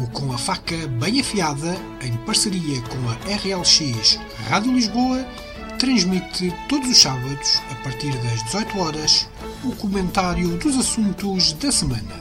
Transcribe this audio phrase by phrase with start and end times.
[0.00, 4.16] O Com a Faca Bem Afiada, em parceria com a RLX
[4.48, 5.24] Rádio Lisboa,
[5.76, 9.28] transmite todos os sábados, a partir das 18 horas,
[9.64, 12.14] o comentário dos assuntos da semana.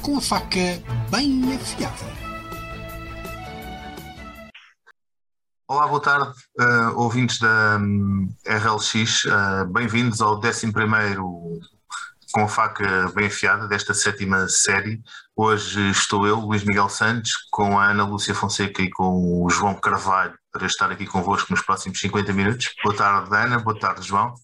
[0.00, 2.16] Com a Faca Bem Afiada.
[5.68, 9.24] Olá, boa tarde, uh, ouvintes da um, RLX.
[9.26, 10.72] Uh, Bem-vindos ao 11
[12.36, 15.00] com a faca bem afiada desta sétima série.
[15.34, 19.74] Hoje estou eu, Luís Miguel Santos, com a Ana Lúcia Fonseca e com o João
[19.74, 22.68] Carvalho para estar aqui convosco nos próximos 50 minutos.
[22.84, 23.58] Boa tarde, Ana.
[23.58, 24.34] Boa tarde, João.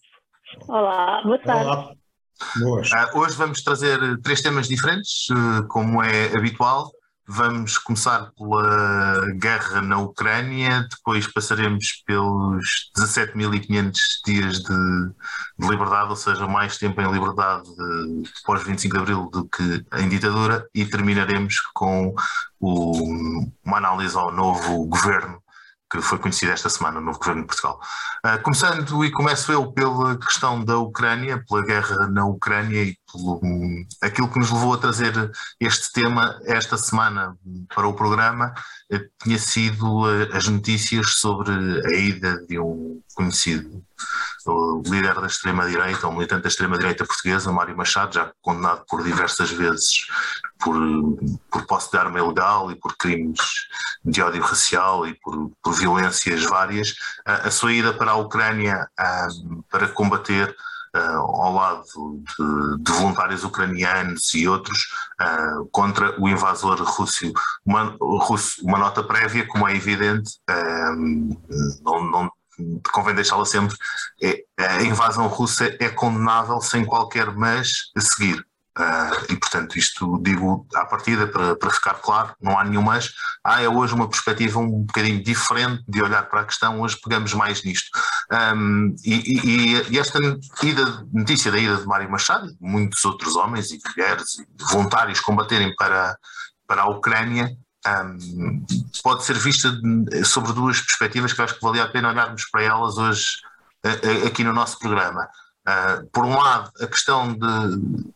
[0.66, 1.66] Olá, boa tarde.
[1.66, 1.92] Olá.
[2.56, 2.90] Boas.
[2.90, 6.90] Uh, hoje vamos trazer três temas diferentes, uh, como é habitual.
[7.26, 13.92] Vamos começar pela guerra na Ucrânia, depois passaremos pelos 17.500
[14.26, 15.08] dias de,
[15.58, 17.68] de, liberdade, ou seja, mais tempo em liberdade
[18.44, 22.14] pós 25 de Abril do que em ditadura, e terminaremos com
[22.60, 25.41] o, uma análise ao novo governo
[25.92, 27.78] que foi conhecido esta semana no governo de Portugal.
[28.24, 33.38] Uh, começando, e começo eu pela questão da Ucrânia, pela guerra na Ucrânia e pelo
[33.42, 35.12] um, aquilo que nos levou a trazer
[35.60, 37.36] este tema esta semana
[37.74, 38.54] para o programa,
[38.90, 43.84] uh, tinha sido uh, as notícias sobre a ida de um conhecido
[44.86, 50.06] líder da extrema-direita, o militante da extrema-direita portuguesa, Mário Machado, já condenado por diversas vezes
[50.62, 50.76] por,
[51.50, 53.40] por posse de arma ilegal e por crimes
[54.04, 56.94] de ódio racial e por, por violências várias,
[57.26, 58.88] a, a sua ida para a Ucrânia
[59.44, 60.54] um, para combater
[60.94, 64.78] Uh, ao lado de, de, voluntários ucranianos e outros
[65.22, 67.32] uh, contra o invasor russo.
[67.64, 68.62] Uma, russo.
[68.62, 70.38] uma nota prévia, como é evidente,
[71.82, 72.30] não, não,
[72.92, 73.74] convém deixá-la sempre,
[74.22, 78.44] é, a invasão russa é condenável sem qualquer mas a seguir.
[78.78, 83.12] Uh, e portanto, isto digo à partida para, para ficar claro, não há nenhum mas.
[83.44, 87.34] Há é hoje uma perspectiva um bocadinho diferente de olhar para a questão, hoje pegamos
[87.34, 87.90] mais nisto.
[88.32, 90.18] Um, e, e, e, esta
[90.62, 95.74] ida, notícia da ida de Mário Machado, muitos outros homens e mulheres e voluntários combaterem
[95.76, 96.16] para,
[96.66, 97.54] para a Ucrânia,
[97.86, 98.64] um,
[99.02, 99.70] pode ser vista
[100.24, 103.26] sobre duas perspectivas que acho que valia a pena olharmos para elas hoje
[104.26, 105.28] aqui no nosso programa.
[105.68, 108.12] Uh, por um lado, a questão de,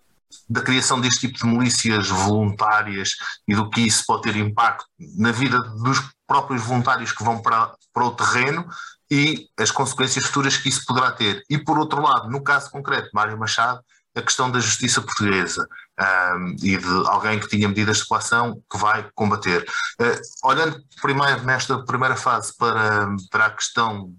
[0.49, 3.11] da criação deste tipo de milícias voluntárias
[3.47, 4.85] e do que isso pode ter impacto
[5.17, 8.67] na vida dos próprios voluntários que vão para, para o terreno
[9.11, 11.43] e as consequências futuras que isso poderá ter.
[11.49, 13.81] E por outro lado, no caso concreto de Mário Machado,
[14.17, 15.69] a questão da justiça portuguesa
[16.01, 19.63] um, e de alguém que tinha medidas de coação que vai combater.
[20.01, 24.11] Uh, olhando primeiro nesta primeira fase para, para a questão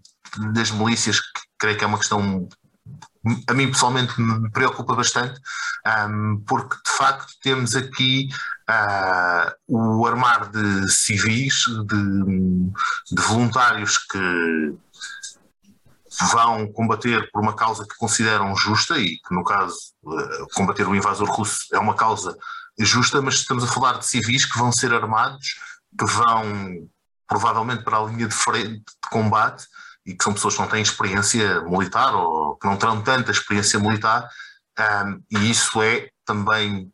[0.53, 2.47] das milícias, que creio que é uma questão
[3.47, 5.39] a mim pessoalmente me preocupa bastante,
[6.09, 8.29] um, porque de facto temos aqui
[8.69, 14.77] uh, o armar de civis, de, de voluntários que
[16.31, 19.77] vão combater por uma causa que consideram justa e que, no caso,
[20.07, 22.35] eh, combater o invasor russo é uma causa
[22.79, 25.55] justa, mas estamos a falar de civis que vão ser armados,
[25.97, 26.89] que vão
[27.27, 29.67] provavelmente para a linha de frente de combate
[30.07, 33.77] e que são pessoas que não têm experiência militar ou que não terão tanta experiência
[33.77, 34.27] militar,
[34.79, 36.89] um, e isso é também,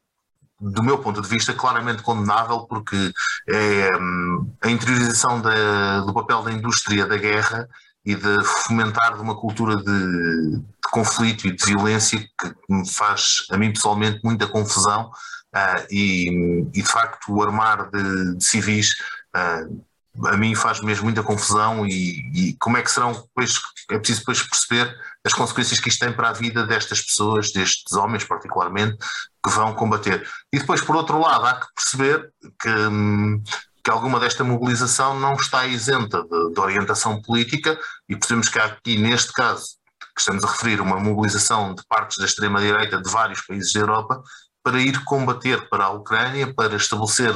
[0.59, 3.13] do meu ponto de vista, claramente condenável, porque
[3.47, 7.69] é um, a interiorização da, do papel da indústria da guerra
[8.03, 13.46] e de fomentar de uma cultura de, de, conflito e de violência que me faz,
[13.52, 15.12] a mim pessoalmente, muita confusão
[15.56, 18.90] uh, e, e, de facto o armar de, de civis
[19.35, 19.84] uh,
[20.25, 23.53] a mim faz mesmo muita confusão e, e, como é que serão depois,
[23.90, 27.94] é preciso depois perceber as consequências que isto tem para a vida destas pessoas, destes
[27.94, 28.97] homens particularmente,
[29.44, 30.28] que vão combater.
[30.52, 32.31] E depois, por outro lado, há que perceber
[32.62, 33.41] que, hum,
[33.84, 38.66] que alguma desta mobilização não está isenta de, de orientação política e percebemos que há
[38.66, 39.78] aqui, neste caso,
[40.16, 44.22] que estamos a referir, uma mobilização de partes da extrema-direita de vários países da Europa
[44.63, 47.34] para ir combater para a Ucrânia, para estabelecer,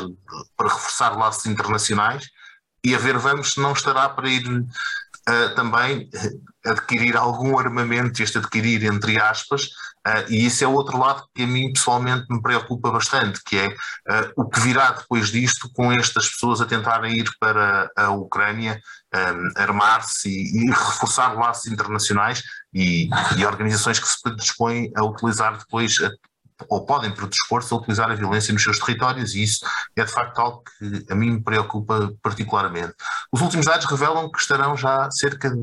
[0.56, 2.25] para reforçar laços internacionais
[2.88, 6.10] e a ver vamos se não estará para ir uh, também
[6.66, 11.48] adquirir algum armamento, este adquirir entre aspas, uh, e isso é outro lado que a
[11.48, 16.30] mim pessoalmente me preocupa bastante, que é uh, o que virá depois disto com estas
[16.30, 18.81] pessoas a tentarem ir para a Ucrânia
[19.13, 22.42] um, armar-se e, e, reforçar laços internacionais
[22.74, 26.10] e, e, organizações que se predispõem a utilizar depois a,
[26.69, 29.65] ou podem predispor-se a utilizar a violência nos seus territórios, e isso
[29.95, 32.94] é de facto algo que a mim me preocupa particularmente.
[33.31, 35.56] Os últimos dados revelam que estarão já cerca de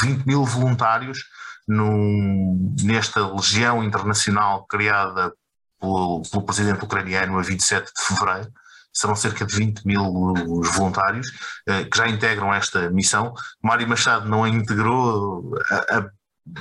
[0.00, 1.24] 20 mil voluntários
[1.66, 5.32] num, nesta legião internacional criada
[5.80, 8.52] pelo, pelo presidente ucraniano a 27 de fevereiro,
[8.92, 11.28] serão cerca de 20 mil os voluntários
[11.68, 13.32] uh, que já integram esta missão.
[13.62, 16.10] Mário Machado não a integrou, a, a,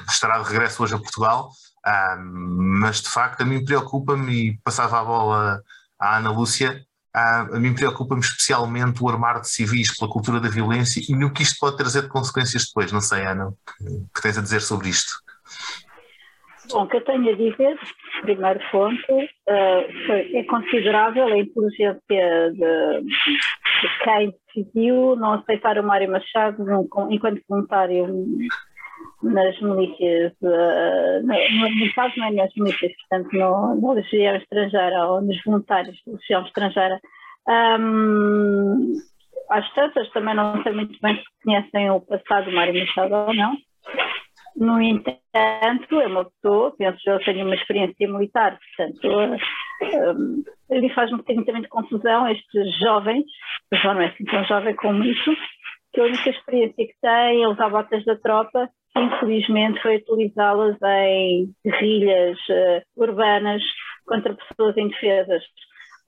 [0.10, 1.52] estará de regresso hoje a Portugal,
[1.84, 5.62] mas de facto a mim preocupa-me, e passava a bola
[6.00, 11.02] à Ana Lúcia, a mim preocupa-me especialmente o armar de civis pela cultura da violência
[11.10, 12.92] e no que isto pode trazer de consequências depois.
[12.92, 15.12] Não sei, Ana, o que tens a dizer sobre isto?
[16.70, 17.78] Bom, o que eu tenho a dizer,
[18.22, 26.10] primeiro ponto, foi, é considerável a inteligência de, de quem decidiu não aceitar o Mário
[26.10, 26.64] Machado
[27.10, 28.08] enquanto voluntário
[29.24, 35.08] nas milícias, uh, no, no caso não é nas milícias, portanto no, na legião estrangeira
[35.08, 37.00] ou nos voluntários da legião estrangeira.
[37.48, 38.94] Um,
[39.50, 43.34] às tantas também não sei muito bem se conhecem o passado do Mário Machado ou
[43.34, 43.58] não.
[44.56, 45.22] No entanto,
[46.02, 49.40] é uma pessoa, penso eu tenho uma experiência militar, portanto,
[50.70, 53.24] ele faz um bocadinho também de confusão estes jovens,
[53.74, 55.36] já não é assim tão jovem como isso,
[55.94, 61.54] que a única experiência que tem, ele usar botas da tropa infelizmente foi utilizá-las em
[61.66, 63.62] guerrilhas uh, urbanas
[64.06, 65.44] contra pessoas indefesas.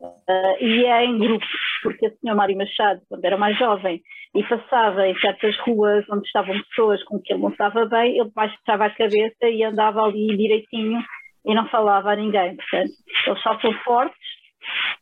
[0.02, 1.48] Uh, e é em grupos,
[1.82, 4.02] porque o senhor Mário Machado, quando era mais jovem
[4.36, 8.32] e passava em certas ruas onde estavam pessoas com que ele não estava bem, ele
[8.36, 11.02] baixava a cabeça e andava ali direitinho
[11.46, 12.56] e não falava a ninguém.
[12.56, 12.92] Portanto,
[13.28, 14.18] eles só são fortes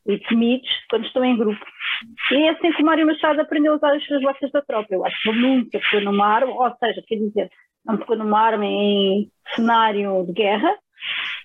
[0.08, 1.66] e temidos quando estão em grupo.
[2.32, 4.94] E é assim que o Mário Machado aprendeu a usar as suas botas da tropa.
[4.94, 7.50] Eu acho que nunca foi no mar, ou seja, quer dizer,
[7.86, 10.76] numa arma em cenário de guerra.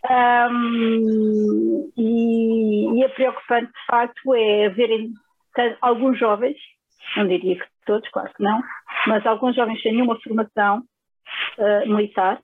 [0.09, 5.13] Um, e, e é preocupante, de facto, é verem
[5.81, 6.57] alguns jovens,
[7.17, 8.63] não diria que todos, claro que não,
[9.07, 10.83] mas alguns jovens sem nenhuma formação
[11.59, 12.39] uh, militar,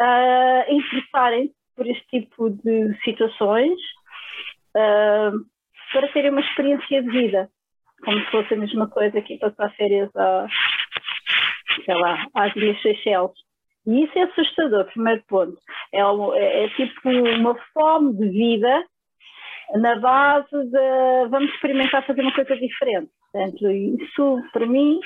[0.00, 3.78] uh, interessarem por este tipo de situações
[4.76, 5.38] uh,
[5.92, 7.48] para terem uma experiência de vida,
[8.04, 10.46] como se fosse a mesma coisa que passar férias a,
[11.84, 13.32] sei lá, às Ilhas Seychelles.
[13.86, 15.56] E isso é assustador, primeiro ponto.
[15.92, 18.84] É, é, é, tipo uma fome de vida
[19.74, 23.10] na base de vamos experimentar fazer uma coisa diferente.
[23.32, 24.98] Portanto, isso para mim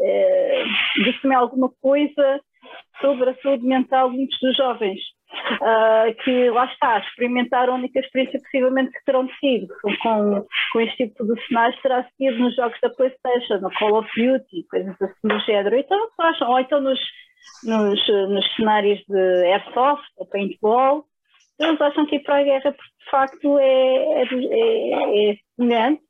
[0.00, 0.64] é,
[0.96, 2.40] diz-me alguma coisa
[3.00, 5.00] sobre a saúde mental de muitos dos jovens.
[5.60, 9.68] Uh, que lá está, experimentar a única experiência possivelmente que terão tido
[10.02, 14.08] com, com este tipo de cenários terá sido nos jogos da Playstation, no Call of
[14.16, 15.76] Duty, coisas assim do género.
[15.76, 16.08] Então,
[16.48, 17.00] ou então nos,
[17.62, 21.04] nos, nos cenários de airsoft ou paintball,
[21.60, 26.02] eles acham que ir para a guerra de facto é, é, é, é semelhante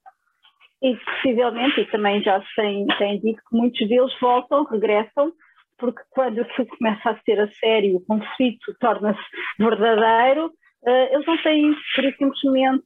[0.82, 5.32] e possivelmente, e também já se tem, tem dito que muitos deles voltam, regressam
[5.78, 9.20] porque quando aquilo começa a ser a sério, o conflito torna-se
[9.58, 12.84] verdadeiro, uh, eles não têm, por simplesmente,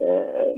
[0.00, 0.56] uh,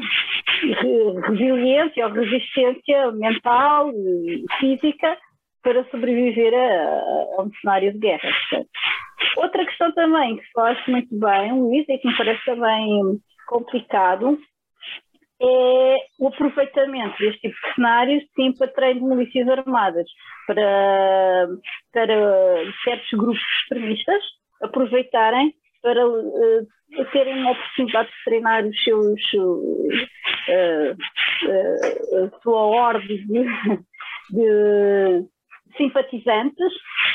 [1.29, 5.17] resiliência ou resistência mental, e física,
[5.63, 8.31] para sobreviver a, a, um cenário de guerra.
[9.39, 13.19] Outra questão também que falaste muito bem, Luís, e que me parece também
[13.49, 14.39] complicado,
[15.41, 20.07] é o aproveitamento deste tipo de cenários, sim, para treino de milícias armadas,
[20.47, 21.49] para,
[21.93, 24.23] para certos grupos extremistas
[24.63, 26.67] aproveitarem para uh,
[27.13, 29.89] terem uma oportunidade de treinar os seus uh,
[30.49, 33.45] uh, a sua ordem de,
[34.31, 35.27] de
[35.77, 36.73] simpatizantes,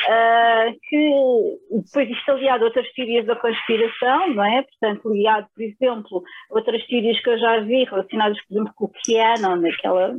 [0.07, 4.63] uh, que depois isto aliado a outras teorias da conspiração, não é?
[4.63, 8.85] Portanto, ligado, por exemplo, a outras teorias que eu já vi relacionadas, por exemplo, com
[8.85, 10.15] o Keanu, naquela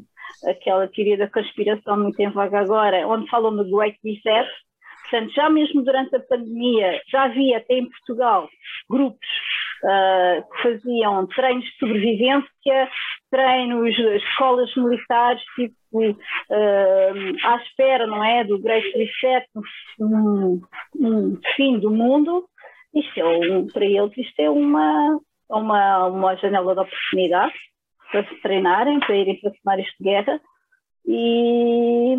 [0.47, 4.49] aquela teoria da conspiração muito em voga agora, onde falam do Great Reset,
[5.11, 8.49] Portanto, já mesmo durante a pandemia, já havia até em Portugal
[8.89, 9.29] grupos
[9.83, 12.89] uh, que faziam treinos de sobrevivência,
[13.31, 16.15] treinos, escolas militares, tipo, uh,
[17.45, 19.47] à espera, não é, do Great Reset,
[20.01, 20.61] um,
[20.99, 22.47] um fim do mundo.
[22.95, 27.55] Isto é, um, para eles, isto é uma, uma, uma janela de oportunidade
[28.11, 30.41] para se treinarem, para irem para cenários de guerra.
[31.07, 32.17] E,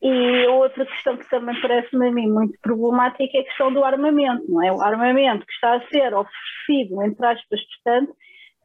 [0.00, 4.44] e outra questão que também parece-me a mim muito problemática é a questão do armamento,
[4.48, 4.72] não é?
[4.72, 8.14] O armamento que está a ser oferecido, entre aspas, portanto,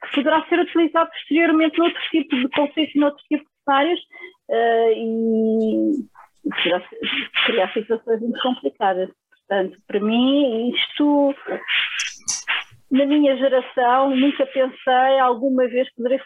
[0.03, 3.99] que poderá ser utilizado posteriormente noutro tipo de conflitos, noutro tipo de cenários
[4.49, 6.07] uh, e
[7.45, 9.09] criar situações muito complicadas.
[9.29, 11.35] Portanto, para mim, isto,
[12.91, 16.23] na minha geração, nunca pensei alguma vez poderia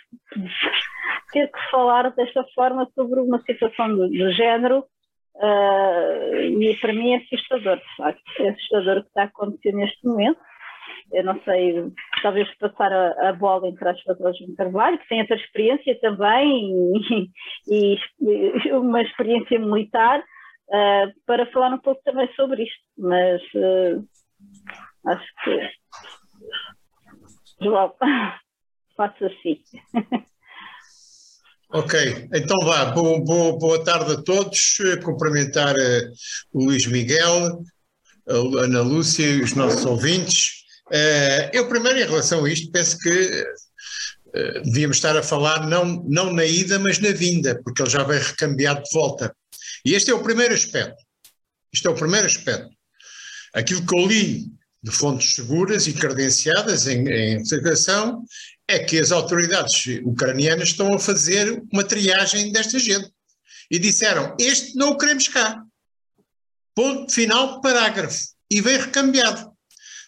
[1.31, 4.83] ter que falar desta forma sobre uma situação do, do género
[5.39, 8.21] Uh, e para mim é assustador, de facto.
[8.39, 10.39] É assustador o que está a acontecer neste momento.
[11.11, 15.21] Eu não sei, talvez passar a, a bola entre as pessoas de Carvalho, que tem
[15.21, 16.73] essa experiência também
[17.67, 22.83] e, e uma experiência militar, uh, para falar um pouco também sobre isto.
[22.97, 24.07] Mas uh,
[25.05, 25.69] acho que.
[27.63, 27.93] João,
[28.95, 29.61] faço assim.
[31.69, 36.11] Ok, então vá, boa, boa, boa tarde a todos, cumprimentar uh,
[36.53, 37.61] o Luís Miguel,
[38.27, 40.66] a Ana Lúcia e os nossos ouvintes.
[40.91, 46.03] Uh, eu primeiro em relação a isto penso que uh, devíamos estar a falar não,
[46.07, 49.35] não na ida, mas na vinda, porque ele já vai recambiado de volta.
[49.85, 51.03] E este é o primeiro aspecto.
[51.73, 52.69] Isto é o primeiro aspecto.
[53.53, 54.45] Aquilo que eu li
[54.81, 58.23] de fontes seguras e credenciadas em, em investigação
[58.67, 63.11] é que as autoridades ucranianas estão a fazer uma triagem desta gente.
[63.69, 65.61] E disseram: Este não o queremos cá.
[66.75, 68.19] Ponto final, parágrafo.
[68.49, 69.51] E veio recambiado.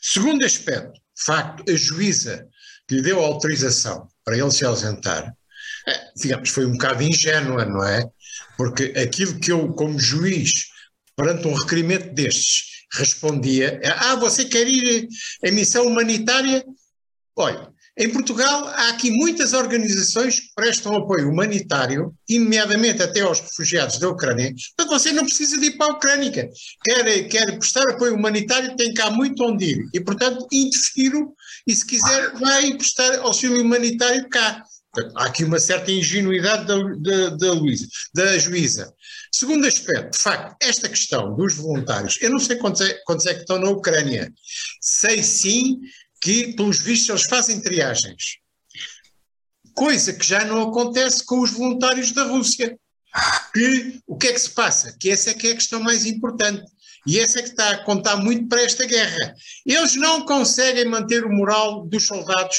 [0.02, 2.48] Segundo aspecto, facto, a juíza
[2.88, 5.34] que lhe deu autorização para ele se ausentar,
[5.88, 8.04] é, digamos, foi um bocado ingênua, não é?
[8.58, 10.52] Porque aquilo que eu, como juiz,
[11.16, 15.08] perante um requerimento destes, respondia: Ah, você quer ir
[15.44, 16.64] em missão humanitária?
[17.36, 24.00] Olha, em Portugal há aqui muitas organizações que prestam apoio humanitário, nomeadamente até aos refugiados
[24.00, 24.56] da Ucrânia.
[24.78, 26.32] Portanto, você não precisa de ir para a Ucrânia.
[26.32, 29.90] Quer, quer prestar apoio humanitário, tem cá muito onde ir.
[29.94, 31.34] E, portanto, interfiro
[31.68, 34.64] e, se quiser, vai prestar auxílio humanitário cá.
[34.94, 38.94] Portanto, há aqui uma certa ingenuidade da, da, da, Luísa, da juíza.
[39.32, 43.34] Segundo aspecto, de facto, esta questão dos voluntários, eu não sei quantos é, quantos é
[43.34, 44.34] que estão na Ucrânia.
[44.82, 45.80] Sei sim
[46.22, 48.38] que, pelos vistos, eles fazem triagens.
[49.74, 52.78] Coisa que já não acontece com os voluntários da Rússia.
[53.54, 54.96] Que, o que é que se passa?
[55.00, 56.64] Que essa é que é a questão mais importante.
[57.08, 59.34] E essa é que está a contar muito para esta guerra.
[59.66, 62.58] Eles não conseguem manter o moral dos soldados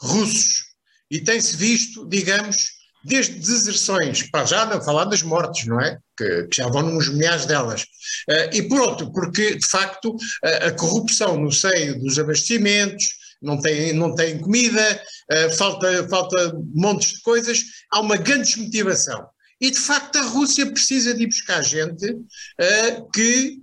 [0.00, 0.64] russos.
[1.10, 5.98] E tem-se visto, digamos, desde deserções, para já não falar das mortes, não é?
[6.16, 7.82] Que, que já vão nos milhares delas.
[8.28, 13.04] Uh, e por outro, porque de facto a, a corrupção no seio dos abastecimentos,
[13.40, 19.26] não tem, não tem comida, uh, falta, falta montes de coisas, há uma grande desmotivação.
[19.60, 23.58] E de facto a Rússia precisa de ir buscar gente uh, que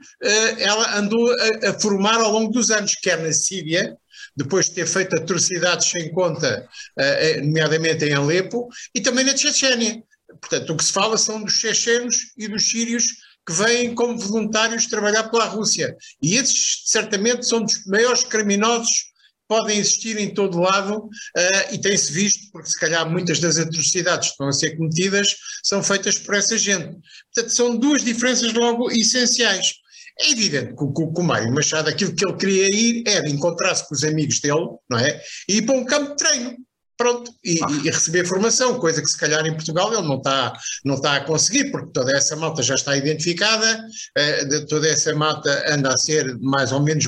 [0.60, 3.98] ela andou a, a formar ao longo dos anos, quer na Síria,
[4.40, 6.68] depois de ter feito atrocidades sem conta,
[6.98, 10.02] uh, nomeadamente em Alepo, e também na Chechênia.
[10.40, 13.06] Portanto, o que se fala são dos chechenos e dos sírios
[13.46, 15.96] que vêm como voluntários trabalhar pela Rússia.
[16.22, 19.10] E esses, certamente, são dos maiores criminosos
[19.48, 24.28] podem existir em todo lado uh, e tem-se visto, porque se calhar muitas das atrocidades
[24.28, 26.96] que estão a ser cometidas são feitas por essa gente.
[27.34, 29.74] Portanto, são duas diferenças logo essenciais.
[30.22, 33.96] É evidente que, que, o Mário Machado, aquilo que ele queria ir era encontrar-se com
[33.96, 35.22] os amigos dele, não é?
[35.48, 36.58] E ir para um campo de treino
[37.00, 37.68] pronto, e, ah.
[37.86, 40.54] e, receber formação, coisa que se calhar em Portugal ele não está,
[40.84, 43.86] não está a conseguir, porque toda essa malta já está identificada,
[44.18, 47.08] uh, toda essa malta anda a ser mais ou menos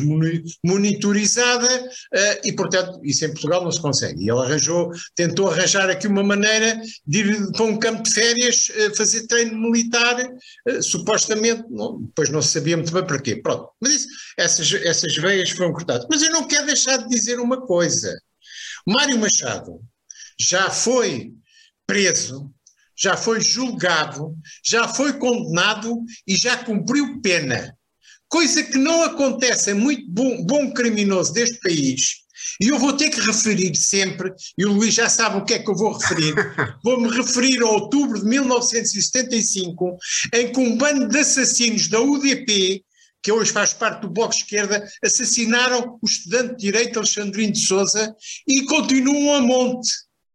[0.63, 4.23] monitorizada, uh, e portanto isso em Portugal não se consegue.
[4.23, 8.69] E ele arranjou, tentou arranjar aqui uma maneira de ir para um campo de férias,
[8.69, 10.15] uh, fazer treino militar,
[10.81, 13.69] supostamente, não, depois não se sabia muito bem para quê, pronto.
[13.81, 14.07] Mas isso,
[14.37, 16.07] essas, essas veias foram cortadas.
[16.09, 18.15] Mas eu não quero deixar de dizer uma coisa,
[18.87, 19.81] Mário Machado
[20.39, 21.33] já foi
[21.85, 22.51] preso,
[22.97, 27.75] já foi julgado, já foi condenado e já cumpriu pena.
[28.27, 32.21] Coisa que não acontece a muito bom, bom criminoso deste país.
[32.61, 35.59] E eu vou ter que referir sempre, e o Luís já sabe o que é
[35.59, 36.33] que eu vou referir,
[36.83, 39.97] vou-me referir a outubro de 1975,
[40.33, 42.83] em que um bando de assassinos da UDP
[43.21, 47.59] que hoje faz parte do Bloco de Esquerda, assassinaram o estudante de Direito Alexandrino de
[47.59, 48.15] Souza
[48.47, 49.89] e continuam a monte.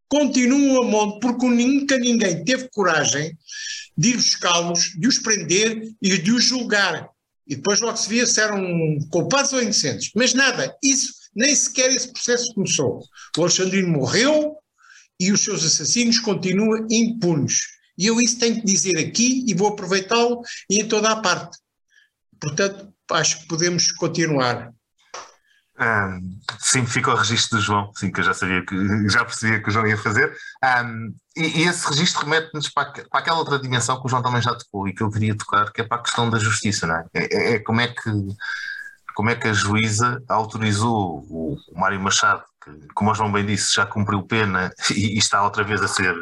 [0.08, 3.36] Continuam a monte, porque nunca ninguém teve coragem
[3.98, 7.08] de ir buscá-los, de os prender e de os julgar.
[7.46, 10.10] E depois logo se via se eram culpados ou inocentes.
[10.14, 13.00] Mas nada, isso, nem sequer esse processo começou.
[13.36, 14.56] O Alexandrino morreu
[15.18, 17.62] e os seus assassinos continuam impunes.
[17.98, 21.58] E eu isso tenho que dizer aqui e vou aproveitá-lo e em toda a parte.
[22.40, 24.72] Portanto, acho que podemos continuar.
[25.78, 28.74] Um, sim, fica o registro do João, sim, que eu já sabia que
[29.10, 30.34] já percebia que o João ia fazer.
[30.64, 34.40] Um, e, e, esse registro remete-nos para, para, aquela outra dimensão que o João também
[34.40, 36.96] já tocou e que eu queria tocar, que é para a questão da justiça, não
[36.96, 37.04] é?
[37.14, 38.10] É, é, é como, é que,
[39.14, 43.46] como é que a juíza autorizou o, o Mário Machado, que, como o João bem
[43.46, 46.14] disse, já cumpriu pena e, e, está outra vez a ser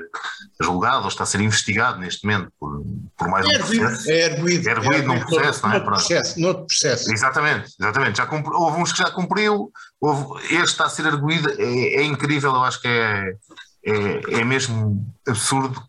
[0.61, 2.85] julgado ou está a ser investigado neste momento por,
[3.17, 4.11] por mais é um processo.
[4.11, 4.69] É arguído.
[4.69, 5.81] É arguído num processo, não é?
[5.81, 7.13] Processo, noutro processo.
[7.13, 8.19] Exatamente, exatamente.
[8.19, 9.71] Já cumpriu, houve uns que já cumpriu,
[10.01, 13.35] houve, este está a ser arguído, é, é incrível, eu acho que é,
[13.87, 15.83] é, é mesmo absurdo.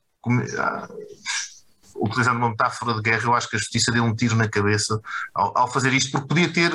[2.05, 5.00] Utilizando uma metáfora de guerra, eu acho que a justiça deu um tiro na cabeça
[5.33, 6.71] ao, ao fazer isto, porque podia ter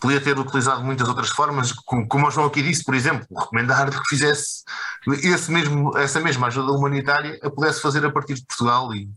[0.00, 4.08] podia ter utilizado muitas outras formas, como o João aqui disse, por exemplo, recomendar que
[4.08, 4.64] fizesse
[5.22, 9.10] esse mesmo, essa mesma ajuda humanitária a pudesse fazer a partir de Portugal e,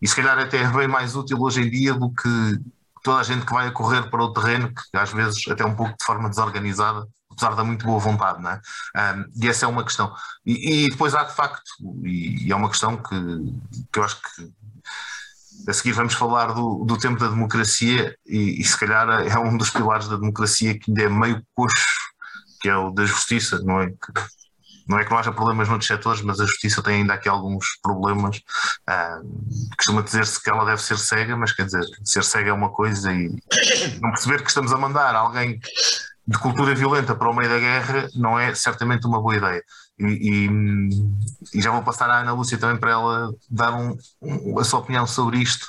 [0.00, 2.58] e se calhar até é bem mais útil hoje em dia do que
[3.02, 5.74] toda a gente que vai a correr para o terreno, que às vezes até um
[5.74, 8.60] pouco de forma desorganizada, apesar da muito boa vontade, não é?
[8.96, 10.12] Um, e essa é uma questão.
[10.44, 11.70] E, e depois há de facto,
[12.02, 13.16] e, e, é uma questão que,
[13.92, 14.52] que eu acho que
[15.68, 19.56] a seguir vamos falar do, do tempo da democracia e, e, se calhar é um
[19.56, 21.86] dos pilares da democracia que ainda é meio coxo,
[22.60, 23.88] que é o da justiça, não é?
[23.88, 24.12] Que,
[24.88, 27.78] não é que não haja problemas noutros setores, mas a justiça tem ainda aqui alguns
[27.80, 28.40] problemas.
[28.86, 29.20] Ah,
[29.76, 33.12] costuma dizer-se que ela deve ser cega, mas quer dizer, ser cega é uma coisa
[33.12, 33.28] e
[34.00, 35.60] não perceber que estamos a mandar alguém
[36.26, 39.62] de cultura violenta para o meio da guerra não é certamente uma boa ideia.
[40.00, 40.48] E,
[41.54, 44.80] e, já vou passar à Ana Lúcia também para ela dar um, um, a sua
[44.80, 45.66] opinião sobre isto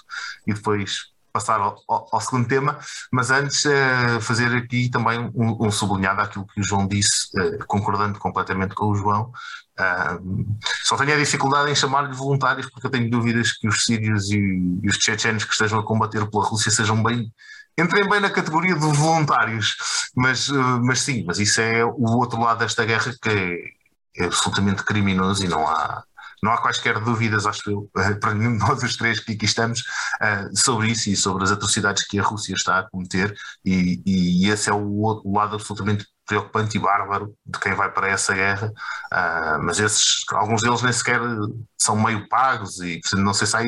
[0.47, 2.77] e depois passar ao, ao, ao segundo tema,
[3.11, 7.65] mas antes uh, fazer aqui também um, um, sublinhado àquilo que o João disse, uh,
[7.67, 9.31] concordando completamente com o João.
[9.79, 14.29] Uh, só tenho a dificuldade em chamar-lhe voluntários porque eu tenho dúvidas que os sírios
[14.29, 17.31] e, e os tchetchenos que estejam a combater pela Rússia sejam bem
[17.79, 19.75] entrem bem na categoria de voluntários,
[20.13, 23.80] mas, mas sim, mas isso é o outro lado desta guerra que
[24.17, 26.03] é, absolutamente criminoso e não há,
[26.43, 27.89] não há quaisquer dúvidas, acho eu,
[28.19, 31.51] para nenhum de nós os três que aqui estamos, uh, sobre isso e sobre as
[31.51, 36.05] atrocidades que a Rússia está a cometer, e, e esse é o outro lado absolutamente
[36.31, 38.71] preocupante e bárbaro de quem vai para essa guerra,
[39.11, 41.19] uh, mas esses, alguns deles nem sequer
[41.77, 43.61] são meio pagos e não sei se há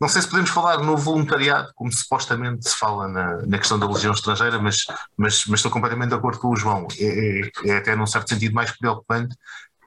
[0.00, 3.86] não sei se podemos falar no voluntariado, como supostamente se fala na, na questão da
[3.86, 7.76] legião estrangeira, mas, mas, mas estou completamente de acordo com o João, é, é, é
[7.76, 9.36] até num certo sentido mais preocupante,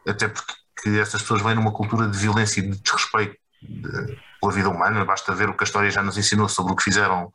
[0.08, 0.54] até porque
[0.98, 5.36] essas pessoas vêm numa cultura de violência e de desrespeito de, pela vida humana, basta
[5.36, 7.30] ver o que a história já nos ensinou sobre o que fizeram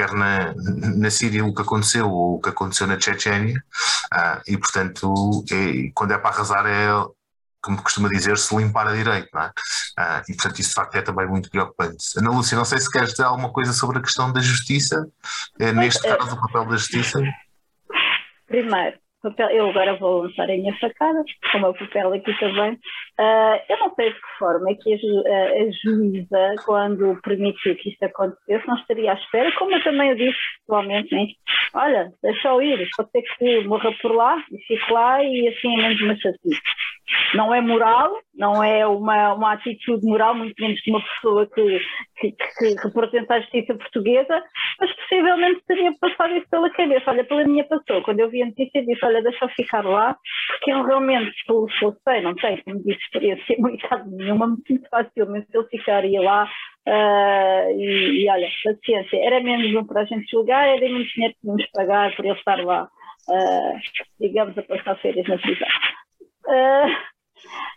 [0.00, 0.54] quer na,
[0.96, 3.62] na Síria o que aconteceu ou o que aconteceu na Chechênia,
[4.10, 6.88] ah, e portanto, é, quando é para arrasar é,
[7.60, 9.52] como costuma dizer, se limpar a direito, não é?
[9.98, 12.18] Ah, e portanto isso de facto é também muito preocupante.
[12.18, 15.06] Ana Lúcia, não sei se queres dizer alguma coisa sobre a questão da justiça,
[15.58, 17.20] é, neste eh, caso o papel da justiça.
[18.46, 22.72] Primeiro, papel, eu agora vou lançar a minha facada, com o meu papel aqui também.
[22.72, 27.76] Uh, eu não sei de que forma é que a, a, a, juíza, quando permitiu
[27.76, 31.26] que isto acontecesse, não estaria à espera, como eu também eu disse pessoalmente, né?
[31.74, 35.76] olha, deixa-o ir, pode ser que morra por lá e fique lá e assim é
[35.76, 36.60] menos uma chatice.
[37.34, 41.80] Não é moral, não é uma, uma atitude moral, muito menos de uma pessoa que,
[42.18, 44.42] que, que representa a justiça portuguesa,
[44.78, 47.10] mas possivelmente teria passado isso pela cabeça.
[47.10, 50.16] Olha, pela minha passou, quando eu vi a notícia, disse: Olha, deixa eu ficar lá,
[50.48, 54.88] porque eu realmente, pelo que eu sei, não tenho, como disse, experiência militar nenhuma, muito
[54.88, 56.48] facilmente eu ficaria lá.
[56.86, 61.34] Uh, e, e, olha, paciência, era menos um para a gente julgar, era menos dinheiro
[61.34, 62.84] que tínhamos pagar por ele estar lá,
[63.28, 63.78] uh,
[64.18, 65.68] digamos, a passar férias na prisão.
[66.50, 66.90] Uh,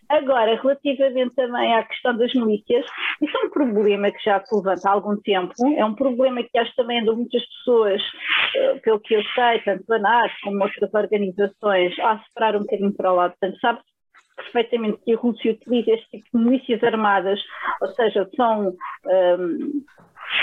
[0.10, 2.86] agora, relativamente também à questão das milícias,
[3.22, 6.58] isso é um problema que já se levanta há algum tempo, é um problema que
[6.58, 10.94] acho também de muitas pessoas, uh, pelo que eu sei, tanto a NAT como outras
[10.94, 13.36] organizações, a separar um bocadinho para o lado.
[13.40, 13.80] Portanto, sabe
[14.36, 17.40] perfeitamente que a Rússia utiliza este tipo de milícias armadas,
[17.82, 18.70] ou seja, são,
[19.06, 19.84] um,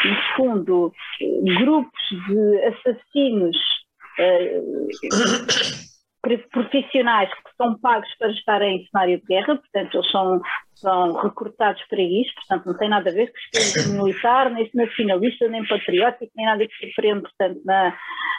[0.04, 0.92] no fundo,
[1.58, 3.56] grupos de assassinos.
[6.22, 10.40] Profissionais que são pagos para estarem em cenário de guerra, portanto, eles são,
[10.74, 15.48] são recrutados para isso, portanto, não tem nada a ver com espírito militar, nem nacionalista,
[15.48, 17.96] nem patriótico, nem nada que se prende, portanto, na,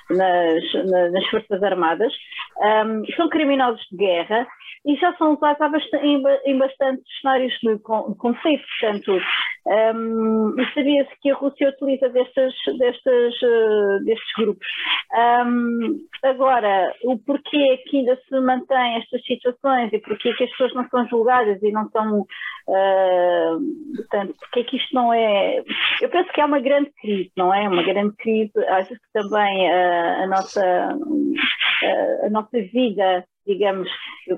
[0.09, 2.13] nas, nas Forças Armadas.
[2.57, 4.47] Um, são criminosos de guerra
[4.85, 8.63] e já são usados em, em bastantes cenários de conflito.
[8.79, 9.21] Portanto,
[9.65, 14.67] um, sabia-se que a Rússia utiliza destes, destes, uh, destes grupos.
[15.13, 20.43] Um, agora, o porquê é que ainda se mantém estas situações e porquê é que
[20.45, 22.21] as pessoas não são julgadas e não são.
[22.67, 23.59] Uh,
[23.95, 25.63] portanto, porque é que isto não é.
[26.01, 27.67] Eu penso que é uma grande crise, não é?
[27.67, 28.51] Uma grande crise.
[28.67, 33.89] Acho que também uh, a, nossa, uh, a nossa vida digamos,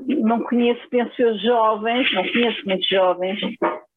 [0.08, 3.38] não conheço, penso eu, jovens, não conheço muitos jovens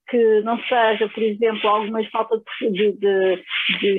[0.09, 3.45] que não seja, por exemplo, alguma falta de, de,
[3.81, 3.99] de,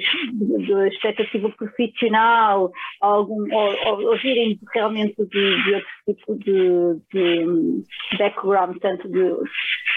[0.66, 7.84] de expectativa profissional, algum, ou, ou, virem realmente de, outro tipo de,
[8.18, 9.22] background, tanto de.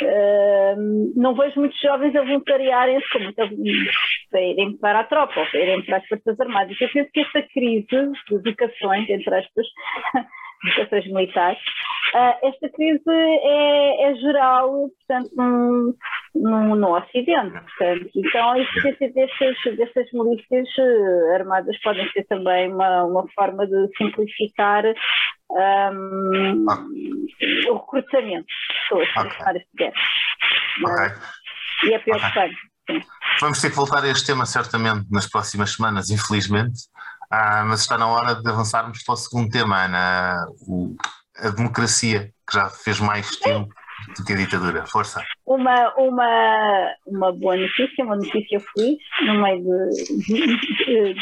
[0.02, 5.82] Uh, não vejo muitos jovens a voluntariarem-se como para irem para a tropa ou irem
[5.82, 6.80] para as Forças Armadas.
[6.80, 9.66] Eu penso que esta crise de vocações, entre aspas,
[10.64, 11.58] vocações militares,
[12.14, 15.96] uh, esta crise é, é geral, portanto, no,
[16.34, 17.52] no, no, Ocidente.
[17.52, 23.66] Portanto, então, a existência destas, destas milícias uh, armadas podem ser também uma, uma forma
[23.66, 24.84] de simplificar
[25.50, 26.84] um, ah.
[27.70, 29.38] o recrutamento de pessoas okay.
[29.38, 29.94] para áreas de guerra.
[30.84, 31.90] Okay.
[31.90, 32.56] E é preocupante.
[32.88, 33.02] Okay.
[33.40, 36.80] Vamos ter que voltar a este tema certamente nas próximas semanas, infelizmente.
[37.30, 40.96] Ah, mas está na hora de avançarmos para o segundo tema, Ana, o,
[41.36, 43.72] a democracia, que já fez mais tempo
[44.16, 44.84] do que a ditadura.
[44.86, 45.22] Força.
[45.46, 51.20] Uma, uma, uma boa notícia, uma notícia feliz, no meio de, de, de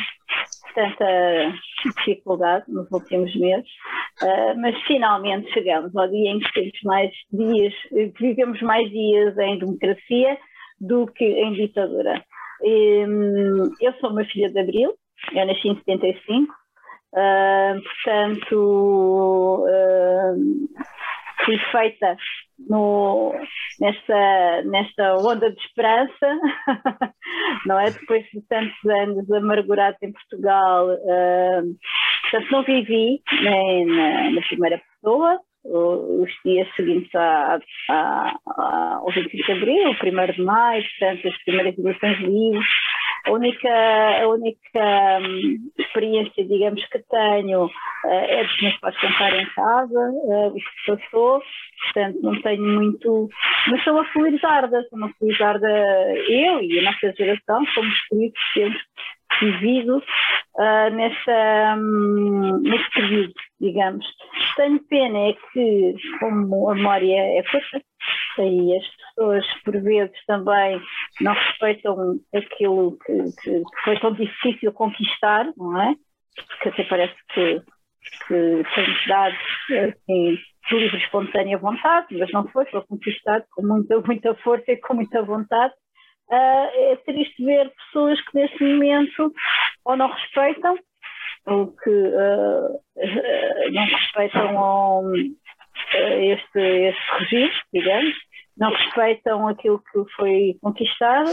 [0.75, 1.53] tanta
[1.85, 3.69] dificuldade nos últimos meses,
[4.23, 7.75] uh, mas finalmente chegamos ao dia em que temos mais dias,
[8.19, 10.39] vivemos mais dias em democracia
[10.81, 12.25] do que em ditadura.
[12.63, 14.95] Hum, eu sou uma filha de Abril,
[15.33, 16.53] eu nasci em 75,
[17.15, 20.35] uh, portanto, uh,
[21.45, 22.17] fui feita
[22.69, 23.35] no,
[23.81, 26.39] nesta, nesta onda de esperança,
[27.67, 27.91] não é?
[27.91, 31.77] Depois de tantos anos amargurados em Portugal, uh,
[32.23, 37.59] portanto, não vivi nem na, na primeira pessoa, os dias seguintes a,
[37.91, 42.69] a, a, ao 25 de Abril, o 1 de Maio, portanto, as primeiras eleições livres,
[43.29, 43.69] a única,
[44.23, 47.71] a única um, experiência, digamos, que tenho uh,
[48.05, 51.43] é meus pais cantar em casa, uh, o que passou,
[51.85, 53.29] portanto não tenho muito,
[53.69, 55.69] mas sou uma felizarda, sou uma felizarda
[56.29, 58.79] eu e a nossa geração, somos felizes temos
[59.41, 64.07] vivido uh, nessa, um, nesse período, digamos.
[64.57, 67.83] Tenho pena é que, como a memória é curta,
[68.43, 70.81] e as pessoas, por vezes, também
[71.21, 75.95] não respeitam aquilo que, que, foi tão difícil conquistar, não é?
[76.37, 77.61] Porque até parece que,
[78.27, 79.37] que foi dado
[79.71, 84.77] assim, de livre espontânea vontade, mas não foi, foi conquistado com muita, muita força e
[84.77, 85.75] com muita vontade.
[86.31, 89.33] Uh, é triste ver pessoas que neste momento
[89.85, 90.79] ou não respeitam,
[91.47, 92.83] ou que uh,
[93.73, 95.13] não respeitam
[95.95, 98.15] este, este regime, digamos,
[98.59, 101.31] não respeitam aquilo que foi conquistado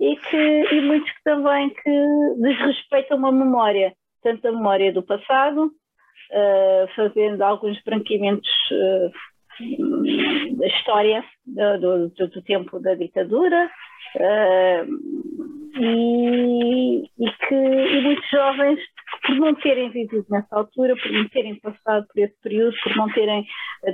[0.00, 5.66] e, que, e muitos que também que desrespeitam a memória, tanto a memória do passado,
[5.66, 13.68] uh, fazendo alguns branqueamentos uh, da história do, do, do, tempo da ditadura,
[14.16, 14.86] uh,
[15.80, 18.78] e, e, que e muitos jovens
[19.26, 23.08] por não terem vivido nessa altura, por não terem passado por esse período, por não
[23.12, 23.44] terem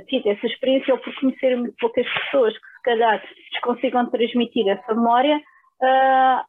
[0.07, 4.93] tido essa experiência ou por conhecerem muito poucas pessoas que calhar lhes consigam transmitir essa
[4.93, 6.45] memória, uh,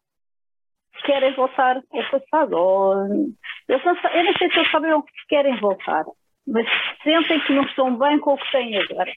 [1.05, 2.53] querem voltar ao passado.
[2.53, 2.95] Ou,
[3.69, 6.05] eu, não, eu não sei se eles sabem o que querem voltar,
[6.47, 6.67] mas
[7.03, 9.13] sentem que não estão bem com o que têm agora.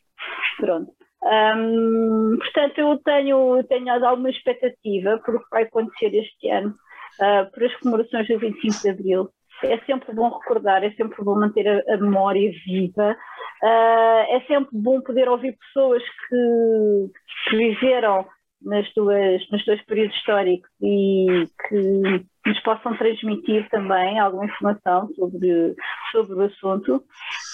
[0.58, 0.92] Pronto.
[1.22, 6.74] Um, portanto, eu tenho, tenho alguma expectativa por o que vai acontecer este ano,
[7.20, 9.30] uh, por as comemorações do 25 de Abril.
[9.64, 13.16] É sempre bom recordar, é sempre bom manter a, a memória viva,
[13.62, 17.12] Uh, é sempre bom poder ouvir pessoas que,
[17.50, 18.26] que viveram
[18.62, 25.76] nas duas, nos dois períodos históricos e que nos possam transmitir também alguma informação sobre,
[26.12, 27.04] sobre o assunto.